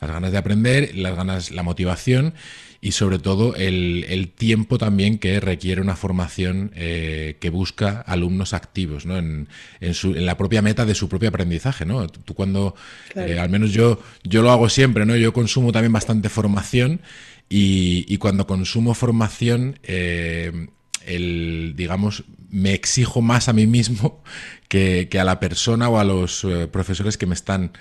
las 0.00 0.10
ganas 0.10 0.32
de 0.32 0.38
aprender, 0.38 0.96
las 0.96 1.16
ganas, 1.16 1.50
la 1.50 1.62
motivación 1.62 2.34
y 2.80 2.92
sobre 2.92 3.18
todo 3.18 3.54
el, 3.56 4.32
tiempo 4.36 4.76
también 4.78 5.18
que 5.18 5.40
requiere 5.40 5.80
una 5.80 5.96
formación 5.96 6.72
eh, 6.74 7.36
que 7.40 7.48
busca 7.50 8.00
alumnos 8.02 8.52
activos 8.52 9.06
¿no? 9.06 9.16
en, 9.16 9.48
en, 9.80 10.26
la 10.26 10.36
propia 10.36 10.62
meta 10.62 10.84
de 10.84 10.94
su 10.94 11.08
propio 11.08 11.30
aprendizaje. 11.30 11.86
¿no? 11.86 12.06
Tú 12.08 12.34
cuando, 12.34 12.74
eh, 13.14 13.38
al 13.38 13.48
menos 13.48 13.72
yo, 13.72 14.00
yo 14.22 14.42
lo 14.42 14.50
hago 14.50 14.68
siempre, 14.68 15.06
¿no? 15.06 15.16
yo 15.16 15.32
consumo 15.32 15.72
también 15.72 15.92
bastante 15.92 16.28
formación 16.28 17.00
y, 17.48 18.16
cuando 18.18 18.46
consumo 18.46 18.94
formación, 18.94 19.78
eh, 19.82 20.68
el, 21.04 21.74
digamos, 21.76 22.24
me 22.48 22.72
exijo 22.74 23.22
más 23.22 23.48
a 23.48 23.52
mí 23.52 23.66
mismo 23.66 24.22
que, 24.68 25.08
que 25.10 25.20
a 25.20 25.24
la 25.24 25.40
persona 25.40 25.88
o 25.88 25.98
a 25.98 26.04
los 26.04 26.46
profesores 26.70 27.16
que 27.16 27.26
me 27.26 27.34
están 27.34 27.72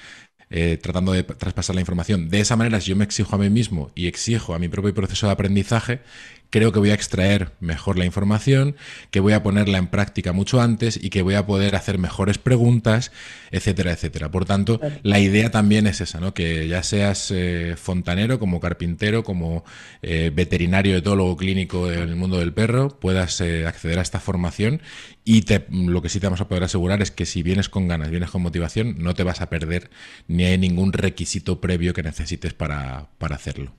eh, 0.52 0.78
tratando 0.82 1.12
de 1.12 1.24
traspasar 1.24 1.76
la 1.76 1.82
información. 1.82 2.30
De 2.30 2.40
esa 2.40 2.56
manera, 2.56 2.80
si 2.80 2.92
yo 2.92 2.96
me 2.96 3.04
exijo 3.04 3.36
a 3.36 3.40
mí 3.40 3.50
mismo 3.50 3.92
y 3.96 4.08
exijo 4.08 4.54
a 4.54 4.60
mi 4.60 4.68
propio 4.68 4.94
proceso 4.94 5.26
de 5.26 5.34
aprendizaje, 5.34 6.02
creo 6.50 6.72
que 6.72 6.80
voy 6.80 6.92
a 6.92 6.94
extraer 6.94 7.52
mejor 7.60 7.98
la 7.98 8.06
información, 8.06 8.76
que 9.12 9.20
voy 9.20 9.34
a 9.34 9.44
ponerla 9.44 9.78
en 9.78 9.88
práctica 9.88 10.34
mucho 10.34 10.62
antes 10.62 11.00
y 11.02 11.10
que 11.10 11.22
voy 11.22 11.36
a 11.36 11.46
poder 11.46 11.76
hacer 11.76 11.98
mejores 11.98 12.38
preguntas, 12.38 13.12
etcétera, 13.52 13.92
etcétera. 13.92 14.32
Por 14.32 14.46
tanto, 14.46 14.80
la 15.04 15.20
idea 15.20 15.52
también 15.52 15.88
es 15.88 16.02
esa, 16.02 16.20
¿no? 16.20 16.34
Que 16.34 16.68
ya 16.68 16.84
seas 16.84 17.32
eh, 17.32 17.76
fontanero, 17.78 18.40
como 18.40 18.60
carpintero, 18.60 19.24
como 19.24 19.64
eh, 20.02 20.32
veterinario, 20.34 20.98
etólogo 20.98 21.38
clínico 21.38 21.92
en 21.92 22.10
el 22.10 22.16
mundo 22.16 22.40
del 22.40 22.54
perro, 22.54 23.00
puedas 23.00 23.42
eh, 23.42 23.66
acceder 23.66 24.00
a 24.00 24.02
esta 24.02 24.20
formación 24.20 24.82
y 25.24 25.44
lo 25.70 26.02
que 26.02 26.10
sí 26.10 26.20
te 26.20 26.28
vamos 26.28 26.42
a 26.42 26.48
poder 26.48 26.64
asegurar 26.64 27.02
es 27.02 27.10
que 27.10 27.26
si 27.26 27.42
vienes 27.42 27.68
con 27.68 27.88
ganas, 27.88 28.12
vienes 28.12 28.30
con 28.30 28.44
motivación, 28.44 28.96
no 29.00 29.16
te 29.16 29.24
vas 29.24 29.42
a 29.42 29.50
perder 29.50 29.90
ni 30.28 30.46
hay 30.46 30.58
ningún 30.58 30.94
requisito 30.94 31.60
previo 31.60 31.94
que 31.94 32.04
necesites 32.04 32.54
para, 32.54 33.10
hacerlo. 33.20 33.74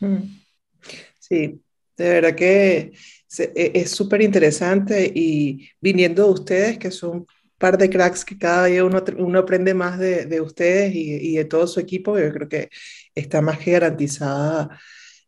Mm. 0.00 0.38
Sí, 1.18 1.60
de 1.96 2.08
verdad 2.08 2.34
que 2.34 2.92
e, 3.38 3.72
es 3.74 3.90
súper 3.90 4.22
interesante 4.22 5.10
y 5.14 5.68
viniendo 5.80 6.24
de 6.26 6.32
ustedes, 6.32 6.78
que 6.78 6.90
son 6.90 7.26
par 7.58 7.78
de 7.78 7.88
cracks 7.88 8.24
que 8.24 8.36
cada 8.36 8.66
día 8.66 8.84
uno, 8.84 9.02
uno 9.18 9.38
aprende 9.38 9.72
más 9.72 9.98
de, 9.98 10.26
de 10.26 10.40
ustedes 10.40 10.94
y, 10.94 11.12
y, 11.14 11.36
de 11.36 11.44
todo 11.44 11.66
su 11.68 11.78
equipo, 11.78 12.18
yo 12.18 12.32
creo 12.32 12.48
que 12.48 12.70
está 13.14 13.40
más 13.40 13.58
que 13.58 13.70
garantizada 13.72 14.80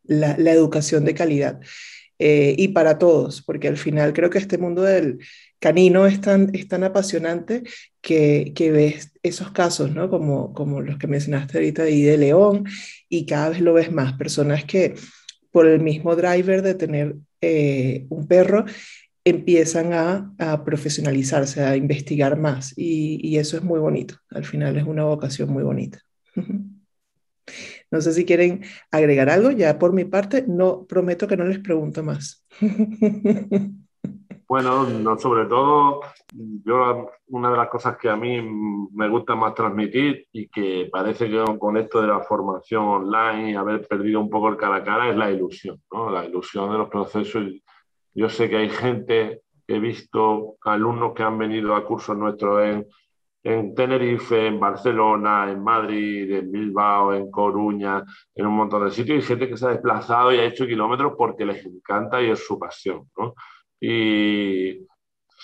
la, 0.03 0.35
la 0.37 0.51
educación 0.51 1.05
de 1.05 1.13
calidad. 1.13 1.59
Eh, 2.17 2.55
y 2.57 2.69
para 2.69 2.97
todos, 2.97 3.41
porque 3.41 3.67
al 3.67 3.77
final 3.77 4.13
creo 4.13 4.29
que 4.29 4.37
este 4.37 4.57
mundo 4.57 4.83
del 4.83 5.19
canino 5.59 6.07
es 6.07 6.21
tan, 6.21 6.53
es 6.55 6.67
tan 6.67 6.83
apasionante 6.83 7.63
que, 8.01 8.53
que 8.55 8.71
ves 8.71 9.11
esos 9.21 9.51
casos, 9.51 9.91
¿no? 9.93 10.09
Como, 10.09 10.53
como 10.53 10.81
los 10.81 10.97
que 10.97 11.07
mencionaste 11.07 11.57
ahorita 11.57 11.89
y 11.89 12.03
de 12.03 12.17
León, 12.17 12.65
y 13.09 13.25
cada 13.25 13.49
vez 13.49 13.61
lo 13.61 13.73
ves 13.73 13.91
más, 13.91 14.13
personas 14.13 14.63
que 14.63 14.95
por 15.55 15.67
el 15.67 15.79
mismo 15.79 16.17
driver 16.17 16.61
de 16.61 16.73
tener 16.73 17.15
eh, 17.39 18.07
un 18.09 18.27
perro, 18.27 18.65
empiezan 19.23 19.93
a, 19.93 20.65
profesionalizarse, 20.65 21.63
a 21.63 21.77
investigar 21.77 22.37
más 22.37 22.73
y, 22.75 23.37
eso 23.37 23.55
es 23.55 23.63
muy 23.63 23.79
bonito. 23.79 24.15
Al 24.31 24.43
final 24.43 24.75
es 24.75 24.83
una 24.83 25.05
vocación 25.05 25.53
muy 25.53 25.63
bonita. 25.63 26.01
No 27.89 28.01
sé 28.01 28.11
si 28.11 28.25
quieren 28.25 28.65
agregar 28.91 29.29
algo, 29.29 29.49
ya 29.49 29.79
por 29.79 29.93
mi 29.93 30.03
parte, 30.03 30.43
no 30.45 30.85
prometo 30.85 31.25
que 31.25 31.37
no 31.37 31.45
les 31.45 31.59
pregunto 31.59 32.03
más. 32.03 32.45
Bueno, 34.47 34.83
no, 34.83 35.17
sobre 35.17 35.45
todo, 35.45 36.01
yo 36.31 37.09
una 37.29 37.49
de 37.49 37.57
las 37.57 37.67
cosas 37.67 37.97
que 37.97 38.09
a 38.09 38.15
mí 38.15 38.39
me 38.93 39.09
gusta 39.09 39.35
más 39.35 39.55
transmitir 39.55 40.27
y 40.31 40.47
que 40.49 40.87
parece 40.91 41.29
que 41.29 41.43
con 41.57 41.77
esto 41.77 41.99
de 41.99 42.07
la 42.07 42.21
formación 42.21 42.83
online 42.83 43.51
y 43.51 43.55
haber 43.55 43.87
perdido 43.87 44.19
un 44.19 44.29
poco 44.29 44.49
el 44.49 44.57
cara 44.57 44.77
a 44.77 44.83
cara 44.83 45.09
es 45.09 45.15
la 45.17 45.31
ilusión, 45.31 45.81
¿no? 45.91 46.11
La 46.11 46.25
ilusión 46.25 46.71
de 46.71 46.77
los 46.77 46.89
procesos. 46.89 47.43
Yo 48.13 48.29
sé 48.29 48.47
que 48.47 48.57
hay 48.57 48.69
gente, 48.69 49.41
he 49.67 49.79
visto 49.79 50.57
alumnos 50.63 51.13
que 51.15 51.23
han 51.23 51.39
venido 51.39 51.73
a 51.75 51.83
cursos 51.83 52.15
nuestros 52.15 52.63
en, 52.63 52.87
en 53.43 53.73
Tenerife, 53.73 54.45
en 54.45 54.59
Barcelona, 54.59 55.51
en 55.51 55.63
Madrid, 55.63 56.31
en 56.31 56.51
Bilbao, 56.51 57.15
en 57.15 57.31
Coruña, 57.31 58.03
en 58.35 58.45
un 58.45 58.53
montón 58.53 58.85
de 58.85 58.91
sitios, 58.91 59.23
y 59.23 59.27
gente 59.27 59.49
que 59.49 59.57
se 59.57 59.65
ha 59.65 59.69
desplazado 59.69 60.31
y 60.31 60.37
ha 60.37 60.45
hecho 60.45 60.67
kilómetros 60.67 61.13
porque 61.17 61.45
les 61.45 61.65
encanta 61.65 62.21
y 62.21 62.29
es 62.29 62.45
su 62.45 62.59
pasión, 62.59 63.09
¿no? 63.17 63.33
Y 63.87 64.87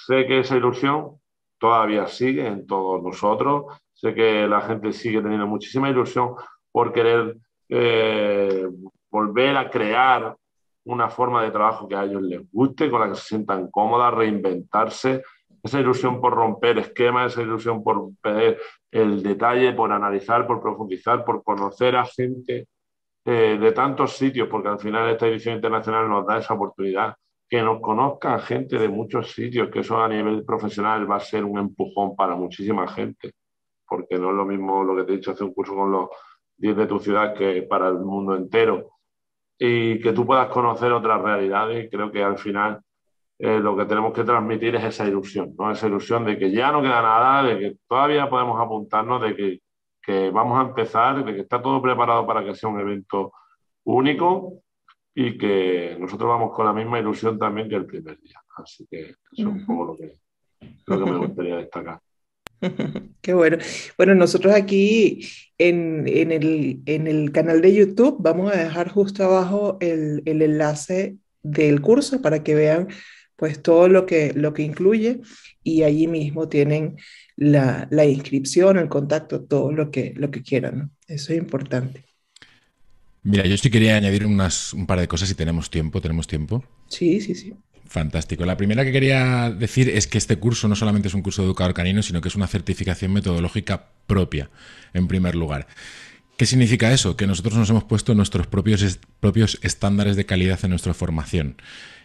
sé 0.07 0.25
que 0.25 0.39
esa 0.39 0.57
ilusión 0.57 1.19
todavía 1.59 2.07
sigue 2.07 2.47
en 2.47 2.65
todos 2.65 3.03
nosotros. 3.03 3.65
Sé 3.93 4.15
que 4.15 4.47
la 4.47 4.61
gente 4.61 4.93
sigue 4.93 5.21
teniendo 5.21 5.45
muchísima 5.45 5.91
ilusión 5.91 6.33
por 6.71 6.91
querer 6.91 7.37
eh, 7.69 8.67
volver 9.11 9.57
a 9.57 9.69
crear 9.69 10.35
una 10.85 11.07
forma 11.07 11.43
de 11.43 11.51
trabajo 11.51 11.87
que 11.87 11.95
a 11.95 12.03
ellos 12.03 12.23
les 12.23 12.51
guste, 12.51 12.89
con 12.89 13.01
la 13.01 13.09
que 13.09 13.15
se 13.15 13.27
sientan 13.27 13.69
cómodas, 13.69 14.11
reinventarse. 14.11 15.21
Esa 15.61 15.79
ilusión 15.79 16.19
por 16.19 16.33
romper 16.33 16.79
esquemas, 16.79 17.33
esa 17.33 17.43
ilusión 17.43 17.83
por 17.83 18.09
pedir 18.23 18.57
el 18.89 19.21
detalle, 19.21 19.73
por 19.73 19.91
analizar, 19.91 20.47
por 20.47 20.59
profundizar, 20.59 21.23
por 21.23 21.43
conocer 21.43 21.95
a 21.95 22.05
gente 22.05 22.67
eh, 23.23 23.59
de 23.61 23.71
tantos 23.71 24.13
sitios, 24.17 24.47
porque 24.49 24.69
al 24.69 24.79
final 24.79 25.09
esta 25.09 25.27
edición 25.27 25.53
internacional 25.53 26.09
nos 26.09 26.25
da 26.25 26.39
esa 26.39 26.55
oportunidad 26.55 27.15
que 27.51 27.61
nos 27.61 27.81
conozca 27.81 28.39
gente 28.39 28.79
de 28.79 28.87
muchos 28.87 29.33
sitios, 29.33 29.69
que 29.69 29.79
eso 29.79 30.01
a 30.01 30.07
nivel 30.07 30.45
profesional 30.45 31.09
va 31.11 31.17
a 31.17 31.19
ser 31.19 31.43
un 31.43 31.59
empujón 31.59 32.15
para 32.15 32.33
muchísima 32.33 32.87
gente, 32.87 33.33
porque 33.85 34.17
no 34.17 34.29
es 34.29 34.35
lo 34.37 34.45
mismo 34.45 34.85
lo 34.85 34.95
que 34.95 35.03
te 35.03 35.11
he 35.11 35.15
dicho, 35.17 35.31
hacer 35.31 35.47
un 35.47 35.53
curso 35.53 35.75
con 35.75 35.91
los 35.91 36.07
10 36.55 36.77
de 36.77 36.87
tu 36.87 36.99
ciudad 36.99 37.33
que 37.33 37.63
para 37.63 37.89
el 37.89 37.99
mundo 37.99 38.37
entero, 38.37 38.91
y 39.59 39.99
que 39.99 40.13
tú 40.13 40.25
puedas 40.25 40.47
conocer 40.47 40.93
otras 40.93 41.21
realidades, 41.21 41.89
creo 41.91 42.09
que 42.09 42.23
al 42.23 42.37
final 42.37 42.79
eh, 43.37 43.59
lo 43.59 43.75
que 43.75 43.83
tenemos 43.83 44.13
que 44.13 44.23
transmitir 44.23 44.73
es 44.77 44.85
esa 44.85 45.05
ilusión, 45.05 45.53
¿no? 45.59 45.71
esa 45.71 45.87
ilusión 45.87 46.23
de 46.23 46.39
que 46.39 46.51
ya 46.51 46.71
no 46.71 46.81
queda 46.81 47.01
nada, 47.01 47.43
de 47.43 47.59
que 47.59 47.77
todavía 47.85 48.29
podemos 48.29 48.61
apuntarnos, 48.61 49.21
de 49.23 49.35
que, 49.35 49.59
que 50.01 50.31
vamos 50.31 50.57
a 50.57 50.69
empezar, 50.69 51.25
de 51.25 51.35
que 51.35 51.41
está 51.41 51.61
todo 51.61 51.81
preparado 51.81 52.25
para 52.25 52.45
que 52.45 52.55
sea 52.55 52.69
un 52.69 52.79
evento 52.79 53.33
único 53.83 54.63
y 55.13 55.37
que 55.37 55.97
nosotros 55.99 56.29
vamos 56.29 56.53
con 56.55 56.65
la 56.65 56.73
misma 56.73 56.99
ilusión 56.99 57.37
también 57.37 57.69
que 57.69 57.75
el 57.75 57.85
primer 57.85 58.19
día. 58.21 58.41
Así 58.55 58.87
que 58.89 59.01
eso 59.01 59.15
es 59.31 59.45
un 59.45 59.65
poco 59.65 59.85
lo 59.85 59.97
que, 59.97 60.17
lo 60.87 61.05
que 61.05 61.11
me 61.11 61.17
gustaría 61.17 61.57
destacar. 61.57 61.99
Qué 63.21 63.33
bueno. 63.33 63.57
Bueno, 63.97 64.15
nosotros 64.15 64.53
aquí 64.53 65.27
en, 65.57 66.07
en, 66.07 66.31
el, 66.31 66.81
en, 66.85 67.07
el, 67.07 67.31
canal 67.31 67.61
de 67.61 67.73
YouTube 67.73 68.17
vamos 68.19 68.51
a 68.51 68.57
dejar 68.57 68.89
justo 68.89 69.23
abajo 69.23 69.77
el, 69.81 70.21
el, 70.25 70.41
enlace 70.41 71.17
del 71.41 71.81
curso 71.81 72.21
para 72.21 72.43
que 72.43 72.55
vean 72.55 72.87
pues 73.35 73.63
todo 73.63 73.87
lo 73.87 74.05
que, 74.05 74.33
lo 74.35 74.53
que 74.53 74.61
incluye 74.61 75.21
y 75.63 75.81
allí 75.81 76.07
mismo 76.07 76.47
tienen 76.47 76.97
la, 77.35 77.87
la 77.89 78.05
inscripción, 78.05 78.77
el 78.77 78.87
contacto, 78.87 79.43
todo 79.43 79.71
lo 79.71 79.89
que, 79.89 80.13
lo 80.15 80.29
que 80.29 80.43
quieran. 80.43 80.91
Eso 81.07 81.33
es 81.33 81.39
importante. 81.39 82.05
Mira, 83.23 83.45
yo 83.45 83.57
sí 83.57 83.69
quería 83.69 83.95
añadir 83.95 84.25
unas, 84.25 84.73
un 84.73 84.87
par 84.87 84.99
de 84.99 85.07
cosas 85.07 85.29
si 85.29 85.35
tenemos 85.35 85.69
tiempo. 85.69 86.01
¿Tenemos 86.01 86.27
tiempo? 86.27 86.63
Sí, 86.87 87.21
sí, 87.21 87.35
sí. 87.35 87.53
Fantástico. 87.85 88.45
La 88.45 88.57
primera 88.57 88.85
que 88.85 88.91
quería 88.91 89.51
decir 89.51 89.89
es 89.89 90.07
que 90.07 90.17
este 90.17 90.37
curso 90.37 90.67
no 90.67 90.75
solamente 90.75 91.09
es 91.09 91.13
un 91.13 91.21
curso 91.21 91.41
de 91.41 91.47
educador 91.47 91.73
canino, 91.73 92.01
sino 92.01 92.21
que 92.21 92.29
es 92.29 92.35
una 92.35 92.47
certificación 92.47 93.11
metodológica 93.11 93.89
propia, 94.07 94.49
en 94.93 95.07
primer 95.07 95.35
lugar. 95.35 95.67
¿Qué 96.37 96.45
significa 96.45 96.91
eso? 96.91 97.15
Que 97.17 97.27
nosotros 97.27 97.53
nos 97.55 97.69
hemos 97.69 97.83
puesto 97.83 98.15
nuestros 98.15 98.47
propios, 98.47 98.99
propios 99.19 99.59
estándares 99.61 100.15
de 100.15 100.25
calidad 100.25 100.59
en 100.63 100.71
nuestra 100.71 100.93
formación. 100.93 101.57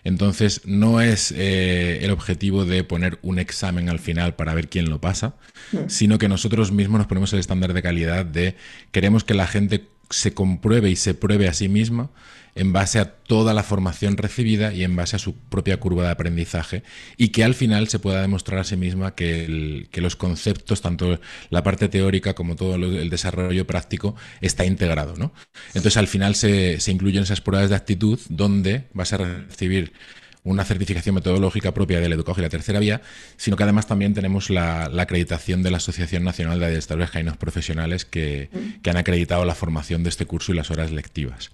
Entonces, 0.04 0.60
no 0.66 1.00
es 1.00 1.32
eh, 1.32 2.00
el 2.02 2.10
objetivo 2.10 2.64
de 2.64 2.84
poner 2.84 3.18
un 3.22 3.38
examen 3.38 3.88
al 3.88 3.98
final 3.98 4.34
para 4.34 4.54
ver 4.54 4.68
quién 4.68 4.90
lo 4.90 5.00
pasa, 5.00 5.36
mm. 5.72 5.88
sino 5.88 6.18
que 6.18 6.28
nosotros 6.28 6.70
mismos 6.70 6.98
nos 6.98 7.06
ponemos 7.06 7.32
el 7.32 7.38
estándar 7.38 7.72
de 7.72 7.82
calidad 7.82 8.26
de 8.26 8.56
queremos 8.92 9.24
que 9.24 9.34
la 9.34 9.46
gente 9.46 9.86
se 10.10 10.34
compruebe 10.34 10.90
y 10.90 10.96
se 10.96 11.14
pruebe 11.14 11.48
a 11.48 11.52
sí 11.52 11.68
misma 11.68 12.10
en 12.56 12.72
base 12.72 12.98
a 12.98 13.12
toda 13.12 13.52
la 13.52 13.62
formación 13.62 14.16
recibida 14.16 14.72
y 14.72 14.82
en 14.82 14.96
base 14.96 15.14
a 15.16 15.18
su 15.18 15.36
propia 15.36 15.78
curva 15.78 16.04
de 16.04 16.10
aprendizaje 16.10 16.82
y 17.18 17.28
que 17.28 17.44
al 17.44 17.54
final 17.54 17.86
se 17.88 17.98
pueda 17.98 18.22
demostrar 18.22 18.60
a 18.60 18.64
sí 18.64 18.76
misma 18.76 19.14
que, 19.14 19.86
los 19.92 20.16
conceptos, 20.16 20.80
tanto 20.80 21.20
la 21.50 21.62
parte 21.62 21.88
teórica 21.88 22.34
como 22.34 22.56
todo 22.56 22.76
el 22.76 23.10
desarrollo 23.10 23.66
práctico, 23.66 24.16
está 24.40 24.64
integrado. 24.64 25.14
¿no? 25.16 25.32
Entonces 25.68 25.98
al 25.98 26.08
final 26.08 26.34
se, 26.34 26.80
se 26.80 26.90
incluyen 26.90 27.24
esas 27.24 27.42
pruebas 27.42 27.68
de 27.68 27.76
actitud 27.76 28.18
donde 28.30 28.84
vas 28.94 29.12
a 29.12 29.18
recibir 29.18 29.92
una 30.46 30.64
certificación 30.64 31.14
metodológica 31.14 31.74
propia 31.74 32.00
del 32.00 32.12
Educado 32.12 32.38
y 32.38 32.42
la 32.42 32.48
tercera 32.48 32.78
vía, 32.78 33.02
sino 33.36 33.56
que 33.56 33.64
además 33.64 33.86
también 33.86 34.14
tenemos 34.14 34.48
la, 34.48 34.84
acreditación 34.84 35.62
de 35.62 35.70
la 35.70 35.78
Asociación 35.78 36.24
Nacional 36.24 36.60
de 36.60 36.66
Adestradores 36.66 37.10
Cainos 37.10 37.36
Profesionales 37.36 38.04
que, 38.04 38.48
que, 38.82 38.90
han 38.90 38.96
acreditado 38.96 39.44
la 39.44 39.54
formación 39.54 40.02
de 40.04 40.08
este 40.08 40.24
curso 40.24 40.52
y 40.52 40.56
las 40.56 40.70
horas 40.70 40.92
lectivas. 40.92 41.50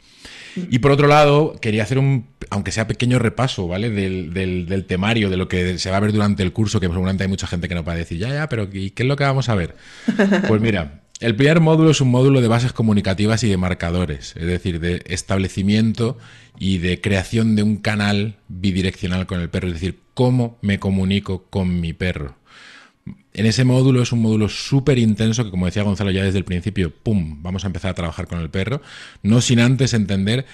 Y 0.56 0.80
por 0.80 0.90
otro 0.90 1.08
lado, 1.08 1.56
quería 1.60 1.82
hacer 1.82 1.98
un, 1.98 2.28
aunque 2.50 2.70
sea 2.70 2.86
pequeño 2.86 3.18
repaso, 3.18 3.66
¿vale? 3.66 3.88
Del, 3.88 4.34
del, 4.34 4.84
temario, 4.84 5.30
de 5.30 5.38
lo 5.38 5.48
que 5.48 5.78
se 5.78 5.90
va 5.90 5.96
a 5.96 6.00
ver 6.00 6.12
durante 6.12 6.42
el 6.42 6.52
curso, 6.52 6.78
que 6.78 6.86
seguramente 6.86 7.24
hay 7.24 7.28
mucha 7.28 7.46
gente 7.46 7.68
que 7.68 7.74
no 7.74 7.84
va 7.84 7.94
a 7.94 7.96
decir, 7.96 8.18
ya, 8.18 8.28
ya, 8.28 8.48
pero 8.48 8.68
¿y 8.70 8.90
qué 8.90 9.04
es 9.04 9.08
lo 9.08 9.16
que 9.16 9.24
vamos 9.24 9.48
a 9.48 9.54
ver? 9.54 9.74
Pues 10.48 10.60
mira, 10.60 11.01
el 11.22 11.36
primer 11.36 11.60
módulo 11.60 11.90
es 11.90 12.00
un 12.00 12.10
módulo 12.10 12.40
de 12.40 12.48
bases 12.48 12.72
comunicativas 12.72 13.44
y 13.44 13.48
de 13.48 13.56
marcadores, 13.56 14.34
es 14.36 14.46
decir, 14.46 14.80
de 14.80 15.02
establecimiento 15.06 16.18
y 16.58 16.78
de 16.78 17.00
creación 17.00 17.54
de 17.54 17.62
un 17.62 17.76
canal 17.76 18.36
bidireccional 18.48 19.26
con 19.26 19.40
el 19.40 19.48
perro, 19.48 19.68
es 19.68 19.74
decir, 19.74 20.00
cómo 20.14 20.58
me 20.62 20.80
comunico 20.80 21.44
con 21.48 21.80
mi 21.80 21.92
perro. 21.92 22.34
En 23.34 23.46
ese 23.46 23.64
módulo 23.64 24.02
es 24.02 24.10
un 24.10 24.20
módulo 24.20 24.48
súper 24.48 24.98
intenso 24.98 25.44
que, 25.44 25.50
como 25.50 25.66
decía 25.66 25.84
Gonzalo 25.84 26.10
ya 26.10 26.24
desde 26.24 26.38
el 26.38 26.44
principio, 26.44 26.92
¡pum!, 26.92 27.40
vamos 27.40 27.62
a 27.62 27.68
empezar 27.68 27.92
a 27.92 27.94
trabajar 27.94 28.26
con 28.26 28.40
el 28.40 28.50
perro, 28.50 28.82
no 29.22 29.40
sin 29.40 29.60
antes 29.60 29.94
entender 29.94 30.44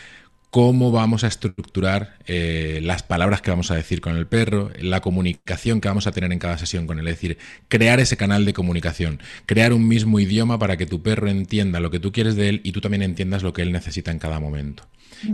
cómo 0.50 0.90
vamos 0.90 1.24
a 1.24 1.26
estructurar 1.26 2.16
eh, 2.26 2.80
las 2.82 3.02
palabras 3.02 3.42
que 3.42 3.50
vamos 3.50 3.70
a 3.70 3.74
decir 3.74 4.00
con 4.00 4.16
el 4.16 4.26
perro, 4.26 4.70
la 4.80 5.00
comunicación 5.00 5.80
que 5.80 5.88
vamos 5.88 6.06
a 6.06 6.12
tener 6.12 6.32
en 6.32 6.38
cada 6.38 6.58
sesión 6.58 6.86
con 6.86 6.98
él, 6.98 7.06
es 7.08 7.16
decir, 7.16 7.38
crear 7.68 8.00
ese 8.00 8.16
canal 8.16 8.44
de 8.44 8.54
comunicación, 8.54 9.20
crear 9.46 9.72
un 9.72 9.86
mismo 9.86 10.20
idioma 10.20 10.58
para 10.58 10.76
que 10.76 10.86
tu 10.86 11.02
perro 11.02 11.28
entienda 11.28 11.80
lo 11.80 11.90
que 11.90 12.00
tú 12.00 12.12
quieres 12.12 12.34
de 12.36 12.48
él 12.48 12.60
y 12.64 12.72
tú 12.72 12.80
también 12.80 13.02
entiendas 13.02 13.42
lo 13.42 13.52
que 13.52 13.62
él 13.62 13.72
necesita 13.72 14.10
en 14.10 14.18
cada 14.18 14.40
momento. 14.40 14.84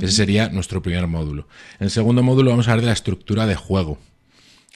Ese 0.00 0.12
sería 0.12 0.48
nuestro 0.48 0.83
primer 0.83 1.07
módulo. 1.07 1.46
En 1.79 1.85
el 1.85 1.90
segundo 1.90 2.22
módulo 2.22 2.50
vamos 2.50 2.68
a 2.68 2.72
hablar 2.72 2.83
de 2.83 2.87
la 2.87 2.94
estructura 2.94 3.46
de 3.46 3.55
juego. 3.55 3.98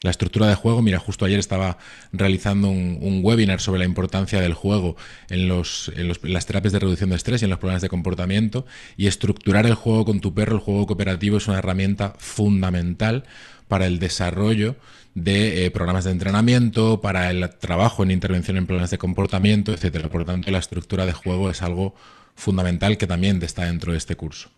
La 0.01 0.11
estructura 0.11 0.47
de 0.47 0.55
juego, 0.55 0.81
mira, 0.81 1.01
justo 1.01 1.25
ayer 1.25 1.41
estaba 1.41 1.77
realizando 2.13 2.69
un, 2.69 3.21
webinar 3.25 3.61
sobre 3.61 3.81
la 3.81 3.85
importancia 3.85 4.41
del 4.41 4.55
juego 4.55 4.97
en, 5.29 5.49
los, 5.49 5.91
las 6.23 6.47
terapias 6.47 6.73
de 6.73 6.79
reducción 6.79 7.11
de 7.11 7.17
estrés 7.17 7.43
y 7.43 7.47
en 7.47 7.51
los 7.51 7.59
problemas 7.59 7.83
de 7.83 7.89
comportamiento. 7.89 8.65
Y 8.97 9.09
estructurar 9.09 9.67
el 9.67 9.75
juego 9.75 10.05
con 10.05 10.21
tu 10.21 10.33
perro, 10.35 10.55
el 10.55 10.63
juego 10.63 10.87
cooperativo, 10.87 11.39
es 11.39 11.49
una 11.49 11.59
herramienta 11.59 12.15
fundamental 12.19 13.25
para 13.67 13.87
el 13.87 13.99
desarrollo 13.99 14.77
de 15.15 15.67
eh, 15.67 15.71
programas 15.73 16.05
de 16.05 16.13
entrenamiento, 16.13 17.01
para 17.01 17.31
el 17.31 17.51
trabajo 17.59 18.05
en 18.05 18.13
intervención 18.13 18.57
en 18.57 18.67
problemas 18.67 18.91
de 18.91 18.99
comportamiento, 18.99 19.73
etcétera. 19.73 20.09
Por 20.09 20.21
lo 20.21 20.27
tanto, 20.27 20.51
la 20.53 20.59
estructura 20.59 21.07
de 21.07 21.13
juego 21.13 21.51
es 21.51 21.61
algo 21.61 21.97
fundamental 22.37 22.99
que 22.99 23.09
también 23.09 23.43
está 23.43 23.65
dentro 23.65 23.91
de 23.91 23.99
este 23.99 24.15
curso. 24.15 24.49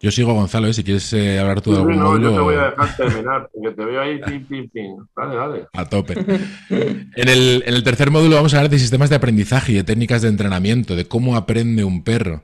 Yo 0.00 0.10
sigo 0.10 0.34
Gonzalo, 0.34 0.68
¿eh? 0.68 0.74
si 0.74 0.84
quieres 0.84 1.10
eh, 1.14 1.38
hablar 1.38 1.62
tú 1.62 1.72
de 1.72 1.78
algún 1.78 1.96
no, 1.96 2.18
Yo 2.18 2.30
te 2.34 2.40
voy 2.40 2.54
a 2.54 2.70
dejar 2.70 2.96
terminar, 2.96 3.48
porque 3.52 3.74
te 3.74 3.84
veo 3.84 4.02
ahí, 4.02 4.20
pim, 4.20 4.44
pim, 4.44 4.68
pim. 4.68 4.96
Dale, 5.16 5.36
dale. 5.36 5.66
A 5.72 5.84
tope. 5.86 6.14
en, 6.68 7.28
el, 7.28 7.62
en 7.66 7.74
el 7.74 7.82
tercer 7.82 8.10
módulo 8.10 8.36
vamos 8.36 8.52
a 8.52 8.58
hablar 8.58 8.70
de 8.70 8.78
sistemas 8.78 9.08
de 9.08 9.16
aprendizaje 9.16 9.72
y 9.72 9.76
de 9.76 9.84
técnicas 9.84 10.22
de 10.22 10.28
entrenamiento, 10.28 10.96
de 10.96 11.06
cómo 11.06 11.36
aprende 11.36 11.84
un 11.84 12.04
perro 12.04 12.42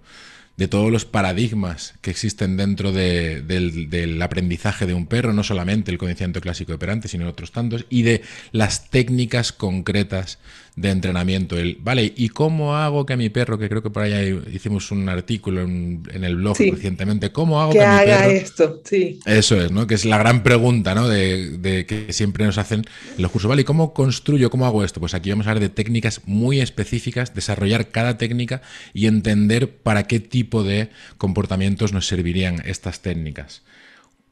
de 0.56 0.68
todos 0.68 0.92
los 0.92 1.04
paradigmas 1.04 1.94
que 2.02 2.10
existen 2.10 2.56
dentro 2.56 2.92
del, 2.92 4.20
aprendizaje 4.22 4.86
de 4.86 4.94
un 4.94 5.06
perro, 5.06 5.32
no 5.32 5.42
solamente 5.42 5.90
el 5.90 5.98
conocimiento 5.98 6.40
clásico 6.40 6.74
operante, 6.74 7.08
sino 7.08 7.28
otros 7.28 7.52
tantos, 7.52 7.86
y 7.88 8.02
de 8.02 8.22
las 8.52 8.90
técnicas 8.90 9.52
concretas 9.52 10.38
de 10.74 10.90
entrenamiento. 10.90 11.58
El, 11.58 11.76
vale, 11.80 12.12
¿y 12.16 12.30
cómo 12.30 12.76
hago 12.76 13.04
que 13.04 13.12
a 13.12 13.16
mi 13.16 13.28
perro, 13.28 13.58
que 13.58 13.68
creo 13.68 13.82
que 13.82 13.90
por 13.90 14.02
ahí 14.02 14.40
hicimos 14.52 14.90
un 14.90 15.08
artículo 15.08 15.62
en, 15.62 16.02
el 16.12 16.36
blog 16.36 16.56
recientemente, 16.58 17.30
¿cómo 17.30 17.60
hago 17.60 17.72
que, 17.72 17.80
haga 17.80 18.26
esto? 18.28 18.80
Sí. 18.84 19.20
Eso 19.26 19.60
es, 19.60 19.70
¿no? 19.70 19.86
Que 19.86 19.94
es 19.94 20.04
la 20.04 20.16
gran 20.16 20.42
pregunta, 20.42 20.94
¿no? 20.94 21.08
De, 21.08 21.84
que 21.86 22.12
siempre 22.12 22.46
nos 22.46 22.58
hacen 22.58 22.84
en 23.16 23.22
los 23.22 23.30
cursos, 23.30 23.48
¿vale? 23.48 23.62
¿Y 23.62 23.64
cómo 23.64 23.92
construyo, 23.92 24.50
cómo 24.50 24.66
hago 24.66 24.84
esto? 24.84 25.00
Pues 25.00 25.14
aquí 25.14 25.30
vamos 25.30 25.46
a 25.46 25.50
hablar 25.50 25.62
de 25.62 25.68
técnicas 25.68 26.22
muy 26.24 26.60
específicas, 26.60 27.34
desarrollar 27.34 27.88
cada 27.88 28.16
técnica 28.16 28.62
y 28.94 29.06
entender 29.06 29.76
para 29.76 30.04
qué 30.04 30.20
tipo 30.20 30.41
de 30.42 30.90
comportamientos 31.18 31.92
nos 31.92 32.06
servirían 32.06 32.62
estas 32.64 33.00
técnicas. 33.00 33.62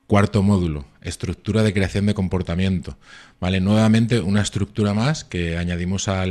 Cuarto 0.06 0.42
módulo, 0.42 0.86
estructura 1.02 1.62
de 1.62 1.72
creación 1.72 2.06
de 2.06 2.14
comportamiento. 2.14 2.98
Vale, 3.40 3.60
nuevamente 3.60 4.20
una 4.20 4.42
estructura 4.42 4.92
más 4.92 5.24
que 5.24 5.56
añadimos 5.56 6.08
a 6.08 6.26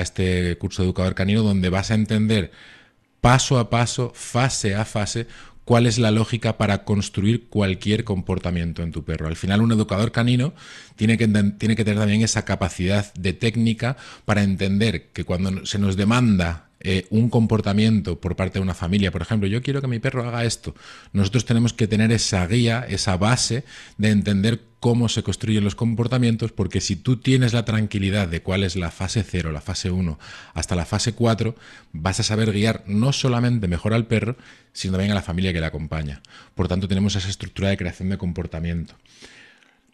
este 0.00 0.58
curso 0.58 0.82
de 0.82 0.88
educador 0.88 1.14
canino 1.14 1.42
donde 1.42 1.68
vas 1.68 1.90
a 1.90 1.94
entender 1.94 2.50
paso 3.20 3.60
a 3.60 3.70
paso, 3.70 4.12
fase 4.14 4.74
a 4.74 4.84
fase, 4.84 5.28
cuál 5.64 5.86
es 5.86 5.98
la 5.98 6.10
lógica 6.10 6.58
para 6.58 6.84
construir 6.84 7.48
cualquier 7.48 8.04
comportamiento 8.04 8.82
en 8.82 8.92
tu 8.92 9.04
perro. 9.04 9.28
Al 9.28 9.36
final, 9.36 9.62
un 9.62 9.72
educador 9.72 10.12
canino 10.12 10.54
tiene 10.96 11.16
que, 11.16 11.28
tiene 11.28 11.76
que 11.76 11.84
tener 11.84 11.98
también 11.98 12.22
esa 12.22 12.44
capacidad 12.44 13.14
de 13.14 13.32
técnica 13.32 13.96
para 14.24 14.42
entender 14.42 15.10
que 15.12 15.24
cuando 15.24 15.64
se 15.64 15.78
nos 15.78 15.96
demanda 15.96 16.66
eh, 16.84 17.06
un 17.10 17.30
comportamiento 17.30 18.20
por 18.20 18.34
parte 18.34 18.58
de 18.58 18.62
una 18.62 18.74
familia, 18.74 19.12
por 19.12 19.22
ejemplo, 19.22 19.48
yo 19.48 19.62
quiero 19.62 19.80
que 19.80 19.86
mi 19.86 20.00
perro 20.00 20.26
haga 20.26 20.44
esto, 20.44 20.74
nosotros 21.12 21.44
tenemos 21.44 21.72
que 21.72 21.86
tener 21.86 22.10
esa 22.10 22.46
guía, 22.46 22.84
esa 22.88 23.16
base 23.16 23.64
de 23.98 24.10
entender 24.10 24.60
cómo 24.80 25.08
se 25.08 25.22
construyen 25.22 25.62
los 25.62 25.76
comportamientos, 25.76 26.50
porque 26.50 26.80
si 26.80 26.96
tú 26.96 27.16
tienes 27.16 27.52
la 27.52 27.64
tranquilidad 27.64 28.26
de 28.26 28.42
cuál 28.42 28.64
es 28.64 28.74
la 28.74 28.90
fase 28.90 29.22
0, 29.22 29.52
la 29.52 29.60
fase 29.60 29.92
1, 29.92 30.18
hasta 30.54 30.74
la 30.74 30.84
fase 30.84 31.12
4, 31.12 31.54
vas 31.92 32.18
a 32.18 32.24
saber 32.24 32.50
guiar 32.50 32.82
no 32.88 33.12
solamente 33.12 33.68
mejor 33.68 33.94
al 33.94 34.08
perro, 34.08 34.36
sino 34.72 34.94
también 34.94 35.12
a 35.12 35.14
la 35.14 35.22
familia 35.22 35.52
que 35.52 35.60
le 35.60 35.66
acompaña. 35.66 36.20
Por 36.56 36.66
tanto, 36.66 36.88
tenemos 36.88 37.14
esa 37.14 37.28
estructura 37.28 37.68
de 37.68 37.76
creación 37.76 38.08
de 38.08 38.18
comportamiento. 38.18 38.96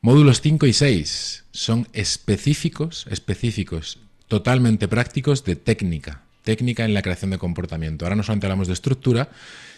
Módulos 0.00 0.40
5 0.40 0.64
y 0.64 0.72
6 0.72 1.44
son 1.50 1.86
específicos, 1.92 3.06
específicos, 3.10 3.98
totalmente 4.26 4.88
prácticos 4.88 5.44
de 5.44 5.56
técnica, 5.56 6.22
técnica 6.48 6.86
en 6.86 6.94
la 6.94 7.02
creación 7.02 7.30
de 7.30 7.36
comportamiento. 7.36 8.06
Ahora 8.06 8.16
no 8.16 8.22
solamente 8.22 8.46
hablamos 8.46 8.68
de 8.68 8.72
estructura, 8.72 9.28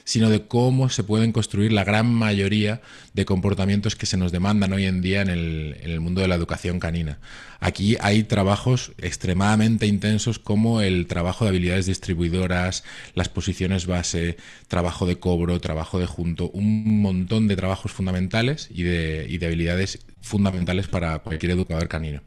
sino 0.05 0.31
de 0.31 0.47
cómo 0.47 0.89
se 0.89 1.03
pueden 1.03 1.33
construir 1.33 1.73
la 1.73 1.83
gran 1.83 2.07
mayoría 2.07 2.81
de 3.13 3.25
comportamientos 3.25 3.97
que 3.97 4.07
se 4.07 4.17
nos 4.17 4.31
demandan 4.31 4.73
hoy 4.73 4.85
en 4.85 5.03
día 5.03 5.21
en 5.21 5.31
el, 5.31 5.99
mundo 5.99 6.21
de 6.21 6.29
la 6.29 6.37
educación 6.37 6.79
canina. 6.79 7.19
Aquí 7.59 7.97
hay 8.01 8.23
trabajos 8.23 8.93
extremadamente 8.99 9.89
intensos 9.89 10.39
como 10.39 10.81
el 10.81 11.09
trabajo 11.09 11.45
de 11.45 11.49
habilidades 11.49 11.87
distribuidoras, 11.87 12.85
las 13.17 13.29
posiciones 13.29 13.87
base, 13.87 14.37
trabajo 14.69 15.07
de 15.07 15.19
cobro, 15.19 15.61
trabajo 15.61 15.99
de 15.99 16.07
junto, 16.07 16.51
un 16.51 17.03
montón 17.03 17.49
de 17.49 17.57
trabajos 17.57 17.91
fundamentales 17.91 18.69
y 18.71 18.85
de, 18.85 19.27
y 19.29 19.39
de 19.39 19.47
habilidades 19.47 20.07
fundamentales 20.21 20.87
para 20.87 21.19
cualquier 21.19 21.51
educador 21.51 21.89
canino. 21.89 22.21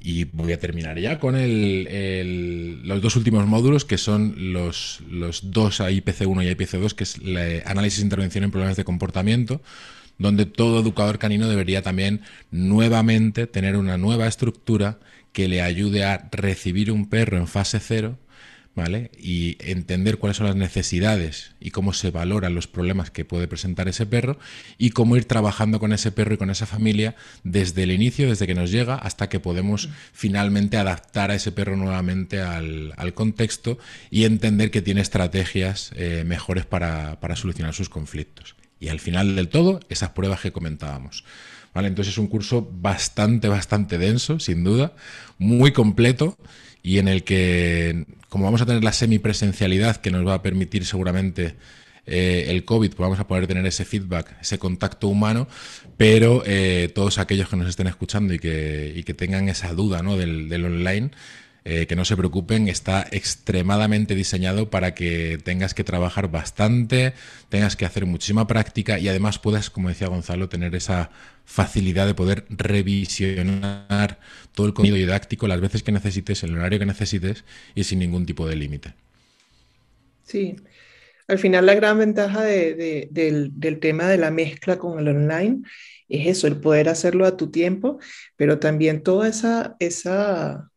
Y 0.00 0.24
voy 0.24 0.52
a 0.52 0.60
terminar 0.60 0.98
ya 0.98 1.18
con 1.18 1.34
los 1.36 3.02
dos 3.02 3.16
últimos 3.16 3.46
módulos, 3.46 3.84
que 3.84 3.98
son 3.98 4.52
los, 4.52 5.00
dos 5.42 5.80
IPC1 5.80 6.44
y 6.44 6.54
IPC2, 6.54 6.92
que 6.92 7.04
es 7.04 7.16
el 7.16 7.62
análisis 7.66 8.00
e 8.00 8.02
intervención 8.02 8.44
en 8.44 8.50
problemas 8.50 8.76
de 8.76 8.84
comportamiento, 8.84 9.62
donde 10.18 10.46
todo 10.46 10.80
educador 10.80 11.18
canino 11.18 11.48
debería 11.48 11.82
también 11.82 12.20
nuevamente 12.50 13.46
tener 13.46 13.76
una 13.76 13.98
nueva 13.98 14.26
estructura 14.26 14.98
que 15.32 15.48
le 15.48 15.60
ayude 15.60 16.04
a 16.04 16.28
recibir 16.30 16.92
un 16.92 17.08
perro 17.08 17.36
en 17.36 17.48
fase 17.48 17.80
cero 17.80 18.18
¿vale? 18.76 19.10
Y 19.18 19.56
entender 19.60 20.18
cuáles 20.18 20.36
son 20.36 20.46
las 20.46 20.54
necesidades 20.54 21.52
y 21.58 21.70
cómo 21.70 21.94
se 21.94 22.10
valoran 22.10 22.54
los 22.54 22.66
problemas 22.66 23.10
que 23.10 23.24
puede 23.24 23.48
presentar 23.48 23.88
ese 23.88 24.04
perro 24.04 24.38
y 24.76 24.90
cómo 24.90 25.16
ir 25.16 25.24
trabajando 25.24 25.80
con 25.80 25.94
ese 25.94 26.12
perro 26.12 26.34
y 26.34 26.36
con 26.36 26.50
esa 26.50 26.66
familia 26.66 27.16
desde 27.42 27.84
el 27.84 27.90
inicio, 27.90 28.28
desde 28.28 28.46
que 28.46 28.54
nos 28.54 28.70
llega, 28.70 28.94
hasta 28.94 29.30
que 29.30 29.40
podemos 29.40 29.88
finalmente 30.12 30.76
adaptar 30.76 31.30
a 31.30 31.34
ese 31.34 31.52
perro 31.52 31.76
nuevamente 31.76 32.42
al, 32.42 32.94
contexto 33.14 33.78
y 34.10 34.24
entender 34.24 34.70
que 34.70 34.82
tiene 34.82 35.00
estrategias 35.00 35.92
eh, 35.96 36.24
mejores 36.26 36.66
para, 36.66 37.18
para 37.18 37.34
solucionar 37.34 37.72
sus 37.72 37.88
conflictos. 37.88 38.56
Y 38.78 38.88
al 38.88 39.00
final 39.00 39.36
del 39.36 39.48
todo, 39.48 39.80
esas 39.88 40.10
pruebas 40.10 40.42
que 40.42 40.52
comentábamos. 40.52 41.24
¿vale? 41.72 41.88
Entonces 41.88 42.12
es 42.12 42.18
un 42.18 42.26
curso 42.26 42.68
bastante, 42.70 43.48
bastante 43.48 43.96
denso, 43.96 44.38
sin 44.38 44.64
duda, 44.64 44.92
muy 45.38 45.72
completo 45.72 46.36
y 46.86 47.00
en 47.00 47.08
el 47.08 47.24
que, 47.24 48.06
como 48.28 48.44
vamos 48.44 48.62
a 48.62 48.66
tener 48.66 48.84
la 48.84 48.92
semipresencialidad 48.92 49.96
que 49.96 50.12
nos 50.12 50.24
va 50.24 50.34
a 50.34 50.42
permitir 50.42 50.86
seguramente 50.86 51.56
eh, 52.06 52.44
el 52.46 52.64
COVID, 52.64 52.90
pues 52.90 53.00
vamos 53.00 53.18
a 53.18 53.26
poder 53.26 53.48
tener 53.48 53.66
ese 53.66 53.84
feedback, 53.84 54.36
ese 54.40 54.60
contacto 54.60 55.08
humano, 55.08 55.48
pero 55.96 56.44
eh, 56.46 56.88
todos 56.94 57.18
aquellos 57.18 57.48
que 57.48 57.56
nos 57.56 57.68
estén 57.68 57.88
escuchando 57.88 58.34
y 58.34 58.38
que, 58.38 59.02
que 59.04 59.14
tengan 59.14 59.48
esa 59.48 59.72
duda 59.72 60.00
¿no? 60.04 60.16
del, 60.16 60.48
del 60.48 60.64
online, 60.64 61.10
eh, 61.68 61.88
que 61.88 61.96
no 61.96 62.04
se 62.04 62.16
preocupen, 62.16 62.68
está 62.68 63.04
extremadamente 63.10 64.14
diseñado 64.14 64.70
para 64.70 64.94
que 64.94 65.36
tengas 65.42 65.74
que 65.74 65.82
trabajar 65.82 66.30
bastante, 66.30 67.12
tengas 67.48 67.74
que 67.74 67.84
hacer 67.84 68.06
muchísima 68.06 68.46
práctica 68.46 69.00
y 69.00 69.08
además 69.08 69.40
puedas, 69.40 69.68
como 69.68 69.88
decía 69.88 70.06
Gonzalo, 70.06 70.48
tener 70.48 70.76
esa 70.76 71.10
facilidad 71.44 72.06
de 72.06 72.14
poder 72.14 72.44
revisionar 72.50 74.20
todo 74.54 74.68
el 74.68 74.74
contenido 74.74 74.96
didáctico 74.96 75.48
las 75.48 75.60
veces 75.60 75.82
que 75.82 75.90
necesites, 75.90 76.44
el 76.44 76.56
horario 76.56 76.78
que 76.78 76.86
necesites 76.86 77.44
y 77.74 77.82
sin 77.82 77.98
ningún 77.98 78.26
tipo 78.26 78.46
de 78.46 78.54
límite. 78.54 78.94
Sí, 80.22 80.54
al 81.26 81.40
final 81.40 81.66
la 81.66 81.74
gran 81.74 81.98
ventaja 81.98 82.42
del, 82.42 83.80
tema 83.80 84.06
de 84.06 84.18
la 84.18 84.30
mezcla 84.30 84.78
con 84.78 85.00
el 85.00 85.08
online 85.08 85.62
es 86.08 86.28
eso, 86.28 86.46
el 86.46 86.60
poder 86.60 86.88
hacerlo 86.88 87.26
a 87.26 87.36
tu 87.36 87.50
tiempo, 87.50 87.98
pero 88.36 88.60
también 88.60 89.02
toda 89.02 89.28
esa, 89.28 90.70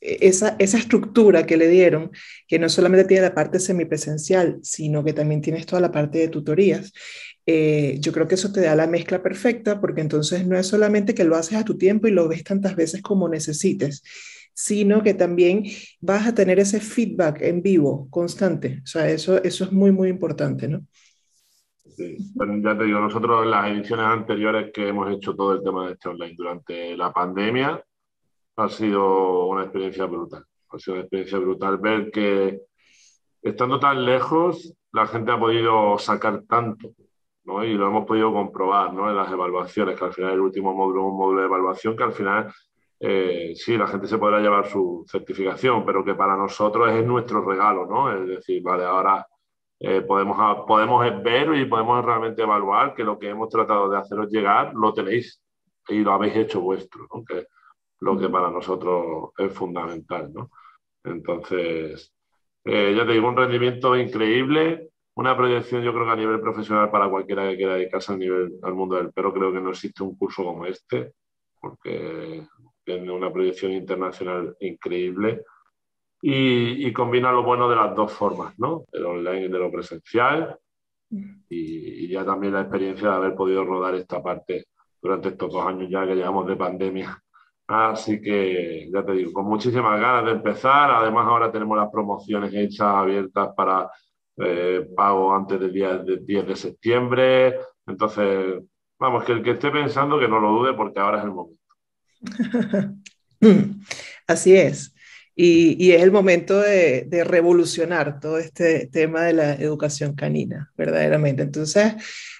esa, 0.00 0.56
esa, 0.58 0.78
estructura 0.78 1.46
que 1.46 1.56
le 1.56 1.68
dieron, 1.68 2.10
que 2.48 2.58
no 2.58 2.68
solamente 2.68 3.06
tiene 3.06 3.22
la 3.22 3.34
parte 3.34 3.60
semipresencial, 3.60 4.58
sino 4.62 5.04
que 5.04 5.12
también 5.12 5.40
tienes 5.40 5.66
toda 5.66 5.80
la 5.80 5.92
parte 5.92 6.18
de 6.18 6.28
tutorías. 6.28 6.92
Eh, 7.46 7.96
yo 8.00 8.12
creo 8.12 8.28
que 8.28 8.36
eso 8.36 8.52
te 8.52 8.60
da 8.60 8.76
la 8.76 8.86
mezcla 8.86 9.22
perfecta 9.22 9.80
porque 9.80 10.00
entonces 10.00 10.46
no 10.46 10.56
es 10.56 10.66
solamente 10.66 11.14
que 11.14 11.24
lo 11.24 11.36
haces 11.36 11.58
a 11.58 11.64
tu 11.64 11.76
tiempo 11.76 12.06
y 12.06 12.12
lo 12.12 12.28
ves 12.28 12.44
tantas 12.44 12.76
veces 12.76 13.02
como 13.02 13.28
necesites, 13.28 14.02
sino 14.54 15.02
que 15.02 15.14
también 15.14 15.64
vas 16.00 16.26
a 16.26 16.34
tener 16.34 16.60
ese 16.60 16.80
feedback 16.80 17.42
en 17.42 17.62
vivo 17.62 18.08
constante. 18.10 18.80
O 18.84 18.86
sea, 18.86 19.08
eso, 19.08 19.42
eso 19.42 19.64
es 19.64 19.72
muy, 19.72 19.90
muy 19.90 20.08
importante, 20.08 20.68
¿no? 20.68 20.86
Sí, 21.96 22.16
ya 22.62 22.78
te 22.78 22.84
digo, 22.84 23.00
nosotros 23.00 23.44
en 23.44 23.50
las 23.50 23.70
ediciones 23.70 24.06
anteriores 24.06 24.70
que 24.72 24.88
hemos 24.88 25.12
hecho 25.12 25.34
todo 25.34 25.52
el 25.52 25.62
tema 25.62 25.86
de 25.86 25.92
este 25.92 26.08
online 26.08 26.34
durante 26.36 26.96
la 26.96 27.12
pandemia, 27.12 27.84
ha 28.56 28.68
sido 28.68 29.46
una 29.46 29.62
experiencia 29.62 30.06
brutal. 30.06 30.44
Ha 30.70 30.78
sido 30.78 30.94
una 30.94 31.02
experiencia 31.02 31.38
brutal 31.38 31.78
ver 31.78 32.10
que 32.10 32.60
estando 33.42 33.78
tan 33.80 34.04
lejos, 34.04 34.74
la 34.92 35.06
gente 35.06 35.32
ha 35.32 35.38
podido 35.38 35.98
sacar 35.98 36.42
tanto, 36.48 36.90
¿no? 37.44 37.64
Y 37.64 37.74
lo 37.74 37.88
hemos 37.88 38.06
podido 38.06 38.32
comprobar, 38.32 38.92
¿no? 38.92 39.08
En 39.10 39.16
las 39.16 39.30
evaluaciones, 39.30 39.98
que 39.98 40.04
al 40.04 40.12
final 40.12 40.32
el 40.32 40.40
último 40.40 40.74
módulo 40.74 41.00
es 41.00 41.06
un 41.06 41.18
módulo 41.18 41.40
de 41.40 41.46
evaluación 41.46 41.96
que 41.96 42.04
al 42.04 42.12
final, 42.12 42.52
eh, 43.00 43.52
sí, 43.56 43.76
la 43.76 43.88
gente 43.88 44.06
se 44.06 44.18
podrá 44.18 44.40
llevar 44.40 44.66
su 44.68 45.04
certificación, 45.08 45.84
pero 45.84 46.04
que 46.04 46.14
para 46.14 46.36
nosotros 46.36 46.90
es 46.92 47.04
nuestro 47.04 47.44
regalo, 47.44 47.86
¿no? 47.86 48.12
Es 48.12 48.28
decir, 48.28 48.62
vale, 48.62 48.84
ahora 48.84 49.26
eh, 49.80 50.02
podemos, 50.02 50.64
podemos 50.66 51.04
ver 51.22 51.54
y 51.56 51.64
podemos 51.64 52.04
realmente 52.04 52.42
evaluar 52.42 52.94
que 52.94 53.02
lo 53.02 53.18
que 53.18 53.30
hemos 53.30 53.48
tratado 53.48 53.88
de 53.90 53.98
haceros 53.98 54.30
llegar 54.30 54.72
lo 54.74 54.92
tenéis 54.94 55.42
y 55.88 56.00
lo 56.00 56.12
habéis 56.12 56.36
hecho 56.36 56.60
vuestro, 56.60 57.06
¿no? 57.12 57.24
Lo 58.02 58.18
que 58.18 58.28
para 58.28 58.50
nosotros 58.50 59.30
es 59.38 59.52
fundamental, 59.52 60.32
¿no? 60.34 60.50
Entonces, 61.04 62.12
eh, 62.64 62.94
ya 62.96 63.06
te 63.06 63.12
digo, 63.12 63.28
un 63.28 63.36
rendimiento 63.36 63.96
increíble, 63.96 64.90
una 65.14 65.36
proyección 65.36 65.82
yo 65.82 65.92
creo 65.92 66.06
que 66.06 66.12
a 66.12 66.16
nivel 66.16 66.40
profesional 66.40 66.90
para 66.90 67.08
cualquiera 67.08 67.48
que 67.48 67.56
quiera 67.56 67.74
dedicarse 67.74 68.12
al, 68.12 68.18
nivel, 68.18 68.54
al 68.62 68.74
mundo 68.74 68.96
del 68.96 69.12
perro, 69.12 69.32
creo 69.32 69.52
que 69.52 69.60
no 69.60 69.70
existe 69.70 70.02
un 70.02 70.16
curso 70.16 70.42
como 70.42 70.66
este, 70.66 71.12
porque 71.60 72.44
tiene 72.84 73.12
una 73.12 73.32
proyección 73.32 73.70
internacional 73.70 74.56
increíble 74.58 75.44
y, 76.20 76.92
combina 76.92 77.30
lo 77.30 77.44
bueno 77.44 77.68
de 77.68 77.76
las 77.76 77.94
dos 77.94 78.12
formas, 78.12 78.58
¿no? 78.58 78.84
El 78.92 79.04
online 79.06 79.46
y 79.46 79.48
de 79.48 79.58
lo 79.58 79.70
presencial 79.70 80.58
y, 81.10 82.04
y 82.04 82.08
ya 82.08 82.24
también 82.24 82.54
la 82.54 82.62
experiencia 82.62 83.10
de 83.10 83.14
haber 83.14 83.34
podido 83.36 83.64
rodar 83.64 83.94
esta 83.94 84.20
parte 84.20 84.66
durante 85.00 85.28
estos 85.28 85.52
dos 85.52 85.64
años 85.64 85.88
ya 85.88 86.04
que 86.06 86.14
llevamos 86.16 86.46
de 86.48 86.56
pandemia 86.56 87.22
Así 87.66 88.20
que, 88.20 88.90
ya 88.92 89.04
te 89.04 89.12
digo, 89.12 89.32
con 89.32 89.46
muchísimas 89.46 90.00
ganas 90.00 90.26
de 90.26 90.32
empezar. 90.32 90.90
Además, 90.90 91.26
ahora 91.26 91.50
tenemos 91.50 91.76
las 91.76 91.90
promociones 91.90 92.52
hechas, 92.54 92.88
abiertas 92.88 93.50
para 93.56 93.90
eh, 94.36 94.86
pago 94.96 95.34
antes 95.34 95.60
del 95.60 95.72
día 95.72 95.98
10 95.98 96.46
de 96.46 96.56
septiembre. 96.56 97.56
Entonces, 97.86 98.62
vamos, 98.98 99.24
que 99.24 99.32
el 99.32 99.42
que 99.42 99.52
esté 99.52 99.70
pensando 99.70 100.18
que 100.18 100.28
no 100.28 100.40
lo 100.40 100.50
dude 100.50 100.74
porque 100.74 101.00
ahora 101.00 101.18
es 101.18 101.24
el 101.24 101.30
momento. 101.30 101.60
Así 104.26 104.54
es. 104.54 104.94
Y, 105.34 105.92
es 105.92 106.02
el 106.02 106.12
momento 106.12 106.60
de, 106.60 107.06
de, 107.08 107.24
revolucionar 107.24 108.20
todo 108.20 108.36
este 108.36 108.86
tema 108.88 109.22
de 109.22 109.32
la 109.32 109.54
educación 109.54 110.14
canina, 110.14 110.70
verdaderamente. 110.76 111.42
Entonces, 111.42 111.94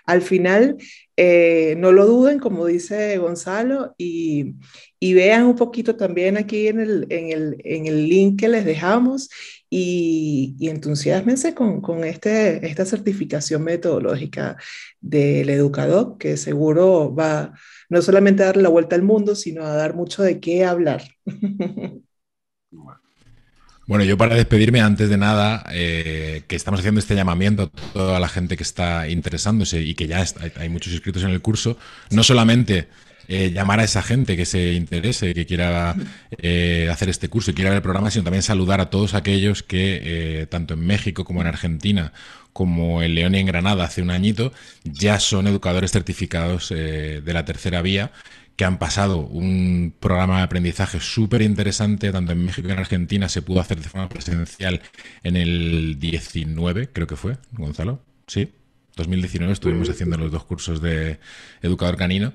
al 0.05 0.23
final, 0.23 0.77
eh, 1.17 1.77
no 1.79 1.93
lo 1.93 2.07
duden, 2.07 2.39
como 2.39 2.67
dice 2.67 3.19
Gonzalo, 3.19 3.95
y, 3.99 4.55
vean 5.01 5.45
un 5.45 5.57
poquito 5.57 5.97
también 5.97 6.37
aquí 6.37 6.69
en 6.69 6.81
el, 6.81 7.07
en 7.11 7.87
el, 7.87 8.09
link 8.09 8.41
que 8.41 8.49
les 8.49 8.65
dejamos 8.65 9.29
y, 9.69 10.57
entusiasmense 10.61 11.55
con, 11.55 11.81
con 11.81 12.05
este, 12.05 12.67
esta 12.67 12.85
certificación 12.85 13.63
metodológica 13.65 14.57
del 15.01 15.51
educador, 15.51 16.19
que 16.19 16.37
seguro 16.37 17.15
va 17.15 17.53
no 17.89 18.03
solamente 18.03 18.43
a 18.43 18.47
dar 18.47 18.57
la 18.57 18.69
vuelta 18.69 18.97
al 18.97 19.03
mundo, 19.03 19.35
sino 19.35 19.65
a 19.65 19.75
dar 19.75 19.95
mucho 19.95 20.23
de 20.23 20.41
qué 20.41 20.65
hablar. 20.65 21.03
Yo 24.01 24.17
para 24.17 24.35
despedirme, 24.35 24.81
antes 24.81 25.11
de 25.11 25.19
nada, 25.19 25.65
eh, 25.71 26.43
que 26.49 26.57
estamos 26.57 26.81
haciendo 26.81 26.99
este 26.99 27.15
llamamiento 27.15 27.65
a 27.65 27.93
toda 27.93 28.21
la 28.21 28.29
gente 28.29 28.57
que 28.57 28.63
está 28.63 29.09
interesándose 29.09 29.83
y 29.83 29.95
que 29.95 30.07
ya 30.07 30.25
hay 30.57 30.69
muchos 30.69 30.93
inscritos 30.93 31.23
en 31.25 31.31
el 31.31 31.43
curso, 31.43 31.77
no 32.11 32.23
solamente 32.23 32.89
eh, 33.29 33.51
llamar 33.51 33.81
a 33.81 33.85
esa 33.85 34.03
gente 34.03 34.37
que 34.37 34.47
se 34.47 34.73
interese, 34.73 35.35
que 35.35 35.47
quiera 35.47 35.95
eh, 36.39 36.89
hacer 36.91 37.09
este 37.09 37.29
curso 37.29 37.51
y 37.51 37.55
quiera 37.55 37.71
ver 37.71 37.77
el 37.77 37.83
programa, 37.83 38.11
sino 38.11 38.25
también 38.25 38.43
saludar 38.43 38.81
a 38.81 38.89
todos 38.89 39.15
aquellos 39.15 39.63
que, 39.63 40.47
tanto 40.51 40.75
en 40.75 40.81
México 40.81 41.25
como 41.25 41.41
en 41.43 41.47
Argentina, 41.47 42.13
como 42.53 43.03
en 43.03 43.15
León 43.15 43.35
y 43.35 43.39
en 43.39 43.47
Granada 43.47 43.85
hace 43.85 44.03
un 44.03 44.11
añito, 44.11 44.53
ya 44.85 45.21
son 45.21 45.47
educadores 45.47 45.93
certificados 45.93 46.71
de 46.71 47.23
la 47.27 47.45
tercera 47.45 47.83
vía 47.83 48.11
que 48.63 48.67
han 48.67 48.79
pasado 48.79 49.19
un 49.19 49.93
programa 49.99 50.37
de 50.37 50.43
aprendizaje 50.45 51.01
súper 51.01 51.43
interesante, 51.43 52.13
tanto 52.13 52.31
en 52.31 52.45
México 52.45 52.63
como 52.63 52.75
en 52.75 52.79
Argentina 52.79 53.29
se 53.29 53.43
pudo 53.43 53.59
hacer 53.59 53.81
de 53.81 53.89
forma 53.89 54.09
presencial 54.09 54.81
en 55.25 55.35
el 55.35 55.99
19, 55.99 56.91
creo 56.93 57.09
que 57.09 57.17
fue, 57.17 57.39
Gonzalo. 57.51 58.05
Sí, 58.29 58.53
2019 58.95 59.53
estuvimos 59.53 59.91
haciendo 59.91 60.17
los 60.17 60.31
dos 60.31 60.45
cursos 60.45 60.81
de 60.81 61.19
educador 61.61 61.97
canino. 61.97 62.35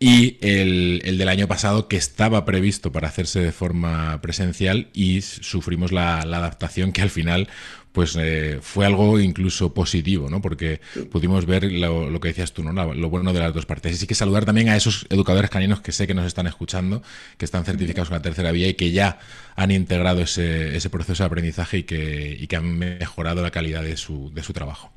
Y 0.00 0.38
el, 0.40 1.00
el, 1.04 1.16
del 1.16 1.28
año 1.28 1.46
pasado, 1.46 1.86
que 1.86 1.96
estaba 1.96 2.44
previsto 2.44 2.90
para 2.90 3.06
hacerse 3.06 3.38
de 3.38 3.52
forma 3.52 4.20
presencial 4.20 4.88
y 4.92 5.20
sufrimos 5.20 5.92
la, 5.92 6.24
la 6.24 6.38
adaptación 6.38 6.90
que 6.90 7.02
al 7.02 7.10
final 7.10 7.48
pues 7.98 8.14
eh, 8.16 8.60
fue 8.62 8.86
algo 8.86 9.18
incluso 9.18 9.74
positivo, 9.74 10.30
¿no? 10.30 10.40
Porque 10.40 10.80
pudimos 11.10 11.46
ver 11.46 11.64
lo, 11.64 12.20
que 12.20 12.28
decías 12.28 12.52
tú, 12.52 12.62
¿no? 12.62 12.94
Lo, 12.94 13.10
bueno 13.10 13.32
de 13.32 13.40
las 13.40 13.52
dos 13.52 13.66
partes. 13.66 13.92
Y 13.92 13.96
sí 13.96 14.06
que 14.06 14.14
saludar 14.14 14.44
también 14.44 14.68
a 14.68 14.76
esos 14.76 15.04
educadores 15.10 15.50
caninos 15.50 15.80
que 15.80 15.90
sé 15.90 16.06
que 16.06 16.14
nos 16.14 16.24
están 16.24 16.46
escuchando, 16.46 17.02
que 17.38 17.44
están 17.44 17.64
certificados 17.64 18.08
con 18.08 18.18
la 18.18 18.22
tercera 18.22 18.52
vía 18.52 18.68
y 18.68 18.74
que 18.74 18.92
ya 18.92 19.18
han 19.56 19.72
integrado 19.72 20.20
ese, 20.20 20.76
ese 20.76 20.90
proceso 20.90 21.24
de 21.24 21.26
aprendizaje 21.26 21.78
y 21.78 21.82
que, 21.82 22.36
y 22.38 22.46
que 22.46 22.54
han 22.54 22.78
mejorado 22.78 23.42
la 23.42 23.50
calidad 23.50 23.82
de 23.82 23.96
su, 23.96 24.32
de 24.32 24.44
su 24.44 24.52
trabajo. 24.52 24.92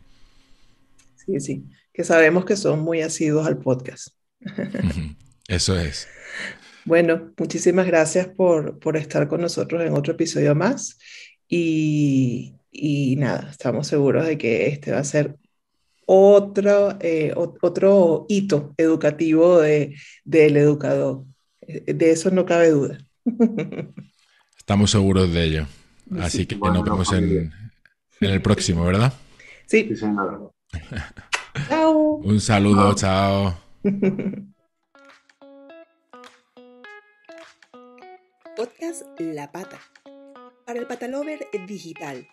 Sí, 1.25 1.39
sí, 1.39 1.65
que 1.91 2.03
sabemos 2.03 2.45
que 2.45 2.55
son 2.55 2.81
muy 2.81 3.01
asiduos 3.01 3.47
al 3.47 3.57
podcast. 3.57 4.09
Eso 5.47 5.79
es. 5.79 6.07
Bueno, 6.85 7.31
muchísimas 7.35 7.87
gracias 7.87 8.27
por, 8.27 8.77
por 8.77 8.95
estar 8.95 9.27
con 9.27 9.41
nosotros 9.41 9.81
en 9.81 9.93
otro 9.93 10.13
episodio 10.13 10.53
más. 10.53 10.99
Y, 11.47 12.53
y 12.71 13.17
nada, 13.17 13.49
estamos 13.51 13.87
seguros 13.87 14.25
de 14.25 14.37
que 14.37 14.67
este 14.67 14.91
va 14.91 14.99
a 14.99 15.03
ser 15.03 15.37
otro, 16.05 16.97
eh, 17.01 17.33
otro 17.35 18.25
hito 18.29 18.73
educativo 18.77 19.59
de, 19.59 19.95
del 20.23 20.57
educador. 20.57 21.25
Eh, 21.61 21.93
de 21.93 22.11
eso 22.11 22.31
no 22.31 22.45
cabe 22.45 22.69
duda. 22.69 22.97
Estamos 24.57 24.91
seguros 24.91 25.33
de 25.33 25.43
ello. 25.43 25.67
Así 26.19 26.45
que 26.45 26.55
nos 26.55 26.83
vemos 26.83 27.11
en, 27.13 27.51
en, 28.19 28.29
el 28.29 28.41
próximo, 28.41 28.83
¿verdad? 28.85 29.13
Sí. 29.67 29.89
chao. 31.67 32.15
Un 32.23 32.41
saludo, 32.41 32.93
chao. 32.93 33.57
Podcast 38.55 39.03
La 39.17 39.51
Pata. 39.51 39.79
Para 40.65 40.79
el 40.79 40.85
Patalover 40.87 41.47
Digital 41.67 42.27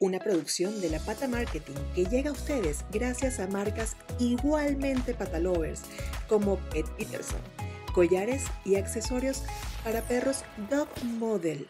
una 0.00 0.18
producción 0.18 0.80
de 0.80 0.90
la 0.90 0.98
Pata 0.98 1.28
Marketing 1.28 1.76
que 1.94 2.06
llega 2.06 2.30
a 2.30 2.32
ustedes 2.32 2.84
gracias 2.90 3.38
a 3.38 3.46
marcas 3.46 3.96
igualmente 4.18 5.14
patalovers 5.14 5.82
como 6.26 6.56
Pet 6.70 6.88
Peterson, 6.96 7.40
collares 7.94 8.44
y 8.64 8.76
accesorios 8.76 9.42
para 9.84 10.00
perros 10.02 10.42
Dog 10.70 10.88
Model 11.04 11.68